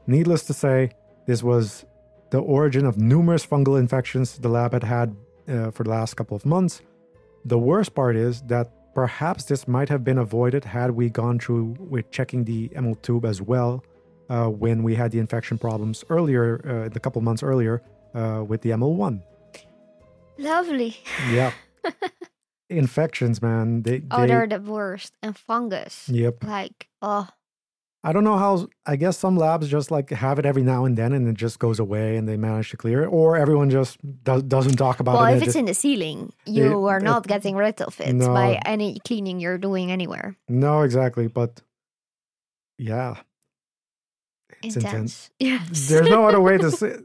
Needless 0.07 0.43
to 0.43 0.53
say, 0.53 0.91
this 1.25 1.41
was 1.41 1.85
the 2.31 2.39
origin 2.39 2.85
of 2.85 2.97
numerous 2.97 3.45
fungal 3.45 3.79
infections 3.79 4.37
the 4.37 4.49
lab 4.49 4.73
had 4.73 4.83
had 4.83 5.15
uh, 5.47 5.71
for 5.71 5.85
the 5.85 5.89
last 5.89 6.15
couple 6.15 6.35
of 6.35 6.45
months. 6.45 6.81
The 7.45 7.57
worst 7.57 7.95
part 7.95 8.17
is 8.17 8.41
that 8.43 8.69
perhaps 8.93 9.45
this 9.45 9.67
might 9.67 9.89
have 9.89 10.03
been 10.03 10.17
avoided 10.17 10.65
had 10.65 10.91
we 10.91 11.09
gone 11.09 11.39
through 11.39 11.75
with 11.79 12.09
checking 12.11 12.43
the 12.45 12.69
ML2 12.69 13.25
as 13.25 13.41
well 13.41 13.83
uh, 14.29 14.47
when 14.47 14.83
we 14.83 14.95
had 14.95 15.11
the 15.11 15.19
infection 15.19 15.57
problems 15.57 16.03
earlier, 16.09 16.61
uh, 16.67 16.89
the 16.89 16.99
couple 16.99 17.21
months 17.21 17.43
earlier, 17.43 17.81
uh, 18.15 18.43
with 18.47 18.61
the 18.61 18.69
ML1. 18.71 19.21
Lovely. 20.37 20.97
Yeah. 21.31 21.51
Infections, 22.69 23.41
man. 23.41 23.83
They, 23.83 24.01
Oh, 24.09 24.25
they're 24.25 24.47
the 24.47 24.59
worst. 24.59 25.13
And 25.21 25.37
fungus. 25.37 26.09
Yep. 26.09 26.43
Like, 26.43 26.87
oh, 27.01 27.27
I 28.05 28.11
don't 28.11 28.23
know 28.25 28.37
how. 28.37 28.67
I 28.85 28.95
guess 28.97 29.17
some 29.17 29.37
labs 29.37 29.69
just 29.69 29.89
like 29.89 30.09
have 30.09 30.37
it 30.39 30.45
every 30.45 30.61
now 30.63 30.83
and 30.85 30.97
then, 30.97 31.13
and 31.13 31.27
it 31.27 31.35
just 31.35 31.57
goes 31.59 31.79
away, 31.79 32.17
and 32.17 32.27
they 32.27 32.35
manage 32.37 32.69
to 32.71 32.77
clear 32.77 33.03
it, 33.03 33.07
or 33.07 33.37
everyone 33.37 33.69
just 33.69 33.97
does, 34.23 34.43
doesn't 34.43 34.75
talk 34.75 34.99
about 34.99 35.15
well, 35.15 35.23
it. 35.23 35.27
Well, 35.27 35.37
if 35.37 35.43
it's 35.43 35.45
just- 35.53 35.55
in 35.57 35.65
the 35.65 35.73
ceiling, 35.73 36.33
you 36.45 36.63
Yeah, 36.83 36.89
are 36.91 36.99
not 36.99 37.27
getting 37.27 37.55
rid 37.55 37.81
of 37.81 37.99
it 38.01 38.13
No. 38.13 38.33
by 38.33 38.59
any 38.65 38.99
cleaning 39.07 39.39
you're 39.39 39.57
doing 39.57 39.89
anywhere. 39.91 40.35
no, 40.49 40.81
exactly, 40.81 41.27
but 41.27 41.61
yeah, 42.77 43.15
it's 44.61 44.75
intense. 44.75 45.29
Intense. 45.29 45.29
Yes. 45.39 45.87
There's 45.89 46.09
no 46.09 46.27
other 46.27 46.41
way 46.41 46.57
to 46.57 46.71
say 46.79 46.97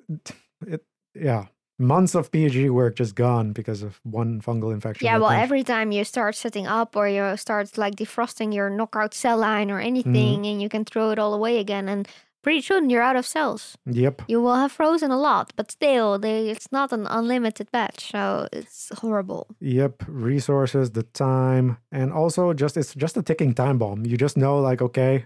it. 0.67 0.83
Yeah, 1.15 1.47
months 1.79 2.15
of 2.15 2.31
PhD 2.31 2.71
work 2.71 2.97
just 2.97 3.15
gone 3.15 3.53
because 3.53 3.83
of 3.83 4.01
one 4.03 4.41
fungal 4.41 4.73
infection. 4.73 5.05
Yeah, 5.07 5.19
well, 5.19 5.31
every 5.31 5.63
time 5.65 5.93
you 5.93 6.05
start 6.05 6.35
setting 6.35 6.67
up 6.67 6.97
or 6.97 7.09
you 7.09 7.37
start 7.37 7.79
like 7.79 7.95
defrosting 7.97 8.53
your 8.55 8.69
knockout 8.71 9.15
cell 9.15 9.39
line 9.39 9.71
or 9.71 9.79
anything, 9.81 10.09
Mm-hmm. 10.41 10.45
and 10.45 10.63
you 10.63 10.69
can 10.69 10.85
throw 10.85 11.11
it 11.11 11.19
all 11.19 11.35
away 11.35 11.59
again, 11.59 11.89
and 11.89 12.09
pretty 12.43 12.61
soon 12.63 12.89
you're 12.91 13.03
out 13.03 13.17
of 13.17 13.27
cells. 13.27 13.77
Yep. 13.87 14.23
You 14.29 14.41
will 14.41 14.55
have 14.57 14.73
frozen 14.73 15.11
a 15.11 15.17
lot, 15.19 15.53
but 15.57 15.71
still, 15.71 16.19
they, 16.19 16.49
it's 16.51 16.71
not 16.73 16.93
an 16.93 17.07
unlimited 17.07 17.71
batch, 17.71 18.11
so 18.13 18.49
it's 18.53 18.91
horrible. 19.01 19.47
Yep, 19.61 20.05
resources, 20.09 20.91
the 20.93 21.03
time, 21.03 21.77
and 21.93 22.13
also 22.13 22.53
just 22.55 22.77
it's 22.77 22.95
just 22.95 23.17
a 23.17 23.23
ticking 23.23 23.55
time 23.55 23.79
bomb. 23.79 24.07
You 24.07 24.17
just 24.17 24.37
know, 24.37 24.59
like, 24.59 24.81
okay, 24.83 25.25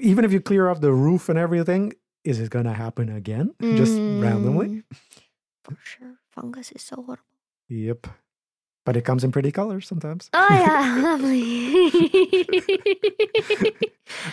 even 0.00 0.24
if 0.24 0.32
you 0.32 0.40
clear 0.40 0.68
off 0.68 0.80
the 0.80 0.92
roof 0.92 1.28
and 1.28 1.38
everything, 1.38 1.92
is 2.24 2.38
it 2.38 2.50
gonna 2.50 2.74
happen 2.74 3.08
again? 3.08 3.52
Just 3.60 3.94
randomly? 3.98 4.84
For 5.64 5.76
sure, 5.82 6.14
fungus 6.30 6.72
is 6.72 6.82
so 6.82 6.96
horrible. 6.96 7.22
Yep. 7.68 8.06
But 8.84 8.96
it 8.96 9.04
comes 9.04 9.22
in 9.22 9.30
pretty 9.30 9.52
colors 9.52 9.86
sometimes. 9.86 10.28
Oh 10.34 10.48
yeah, 10.50 10.98
lovely. 11.02 11.52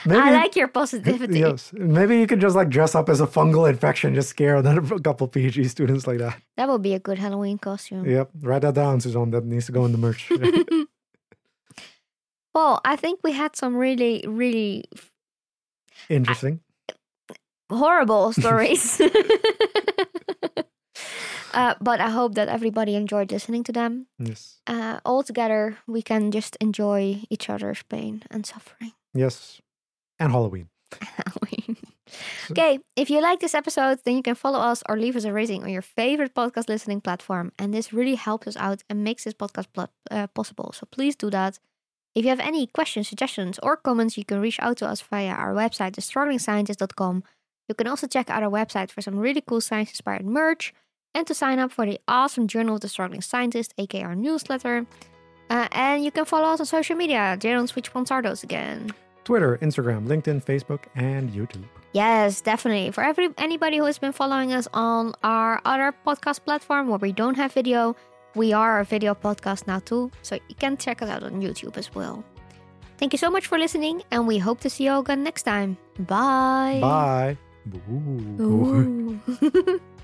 Maybe 0.05 0.19
I 0.19 0.31
like 0.31 0.55
your 0.55 0.67
positivity. 0.67 1.37
Yes, 1.39 1.71
maybe 1.73 2.17
you 2.17 2.25
could 2.25 2.41
just 2.41 2.55
like 2.55 2.69
dress 2.69 2.95
up 2.95 3.09
as 3.09 3.21
a 3.21 3.27
fungal 3.27 3.69
infection, 3.69 4.15
just 4.15 4.29
scare 4.29 4.55
another 4.63 4.81
couple 4.99 5.27
PhD 5.27 5.69
students 5.69 6.07
like 6.07 6.17
that. 6.17 6.41
That 6.57 6.67
would 6.67 6.81
be 6.81 6.95
a 6.95 6.99
good 6.99 7.19
Halloween 7.19 7.59
costume. 7.59 8.05
Yep, 8.09 8.31
write 8.41 8.63
that 8.63 8.73
down, 8.73 8.99
Suzanne. 9.01 9.29
That 9.31 9.45
needs 9.45 9.67
to 9.67 9.71
go 9.71 9.85
in 9.85 9.91
the 9.91 9.99
merch. 9.99 10.27
well, 12.55 12.81
I 12.83 12.95
think 12.95 13.19
we 13.23 13.33
had 13.33 13.55
some 13.55 13.75
really, 13.75 14.25
really 14.27 14.85
Interesting. 16.09 16.61
horrible 17.69 18.33
stories. 18.33 18.99
Uh, 21.53 21.75
but 21.81 21.99
I 21.99 22.09
hope 22.09 22.35
that 22.35 22.47
everybody 22.47 22.95
enjoyed 22.95 23.31
listening 23.31 23.63
to 23.63 23.71
them. 23.71 24.07
Yes. 24.17 24.61
Uh, 24.67 24.99
all 25.05 25.23
together, 25.23 25.77
we 25.87 26.01
can 26.01 26.31
just 26.31 26.55
enjoy 26.61 27.21
each 27.29 27.49
other's 27.49 27.83
pain 27.83 28.23
and 28.29 28.45
suffering. 28.45 28.93
Yes. 29.13 29.61
And 30.19 30.31
Halloween. 30.31 30.69
Halloween. 31.01 31.77
Okay, 32.51 32.79
if 32.95 33.09
you 33.09 33.21
like 33.21 33.39
this 33.39 33.53
episode, 33.53 33.99
then 34.03 34.15
you 34.15 34.23
can 34.23 34.35
follow 34.35 34.59
us 34.59 34.81
or 34.89 34.97
leave 34.97 35.15
us 35.15 35.25
a 35.25 35.31
rating 35.31 35.63
on 35.63 35.69
your 35.69 35.83
favorite 35.83 36.33
podcast 36.33 36.67
listening 36.67 37.01
platform. 37.01 37.51
And 37.59 37.73
this 37.73 37.93
really 37.93 38.15
helps 38.15 38.47
us 38.47 38.57
out 38.57 38.83
and 38.89 39.03
makes 39.03 39.23
this 39.23 39.35
podcast 39.35 39.67
pl- 39.73 39.91
uh, 40.09 40.27
possible. 40.27 40.71
So 40.73 40.87
please 40.91 41.15
do 41.15 41.29
that. 41.29 41.59
If 42.15 42.25
you 42.25 42.29
have 42.29 42.39
any 42.39 42.65
questions, 42.65 43.07
suggestions, 43.07 43.59
or 43.61 43.77
comments, 43.77 44.17
you 44.17 44.25
can 44.25 44.41
reach 44.41 44.59
out 44.59 44.77
to 44.77 44.87
us 44.87 45.01
via 45.01 45.29
our 45.31 45.53
website, 45.53 45.91
thestrugglingscientist.com. 45.91 47.23
You 47.67 47.75
can 47.75 47.87
also 47.87 48.07
check 48.07 48.31
out 48.31 48.41
our 48.41 48.49
website 48.49 48.89
for 48.89 49.01
some 49.01 49.19
really 49.19 49.41
cool 49.41 49.61
science 49.61 49.91
inspired 49.91 50.25
merch 50.25 50.73
and 51.13 51.25
to 51.27 51.33
sign 51.33 51.59
up 51.59 51.71
for 51.71 51.85
the 51.85 51.99
awesome 52.07 52.47
Journal 52.47 52.75
of 52.75 52.81
the 52.81 52.89
Struggling 52.89 53.21
Scientist, 53.21 53.73
aka 53.77 54.03
our 54.03 54.15
newsletter. 54.15 54.85
Uh, 55.49 55.67
and 55.71 56.03
you 56.03 56.11
can 56.11 56.25
follow 56.25 56.49
us 56.49 56.59
on 56.59 56.65
social 56.65 56.95
media. 56.95 57.35
Jayron, 57.39 57.73
which 57.75 57.93
ones 57.95 58.11
are 58.11 58.21
those 58.21 58.43
again? 58.43 58.91
Twitter, 59.23 59.57
Instagram, 59.61 60.07
LinkedIn, 60.07 60.43
Facebook, 60.43 60.81
and 60.95 61.31
YouTube. 61.31 61.65
Yes, 61.93 62.41
definitely. 62.41 62.91
For 62.91 63.03
every 63.03 63.29
anybody 63.37 63.77
who 63.77 63.85
has 63.85 63.97
been 63.97 64.11
following 64.11 64.53
us 64.53 64.67
on 64.73 65.13
our 65.23 65.61
other 65.65 65.93
podcast 66.05 66.43
platform 66.45 66.87
where 66.87 66.99
we 66.99 67.11
don't 67.11 67.35
have 67.35 67.51
video, 67.53 67.95
we 68.35 68.53
are 68.53 68.79
a 68.79 68.85
video 68.85 69.15
podcast 69.15 69.65
now 69.65 69.79
too, 69.79 70.11
so 70.21 70.35
you 70.35 70.55
can 70.55 70.77
check 70.77 71.01
us 71.01 71.09
out 71.09 71.23
on 71.23 71.41
YouTube 71.41 71.77
as 71.77 71.93
well. 71.95 72.23
Thank 72.97 73.13
you 73.13 73.17
so 73.17 73.31
much 73.31 73.47
for 73.47 73.57
listening, 73.57 74.03
and 74.11 74.27
we 74.27 74.37
hope 74.37 74.59
to 74.61 74.69
see 74.69 74.85
you 74.85 74.91
all 74.91 75.01
again 75.01 75.23
next 75.23 75.43
time. 75.43 75.77
Bye. 75.99 76.79
Bye. 76.81 77.37
Ooh. 77.89 79.19
Ooh. 79.31 79.81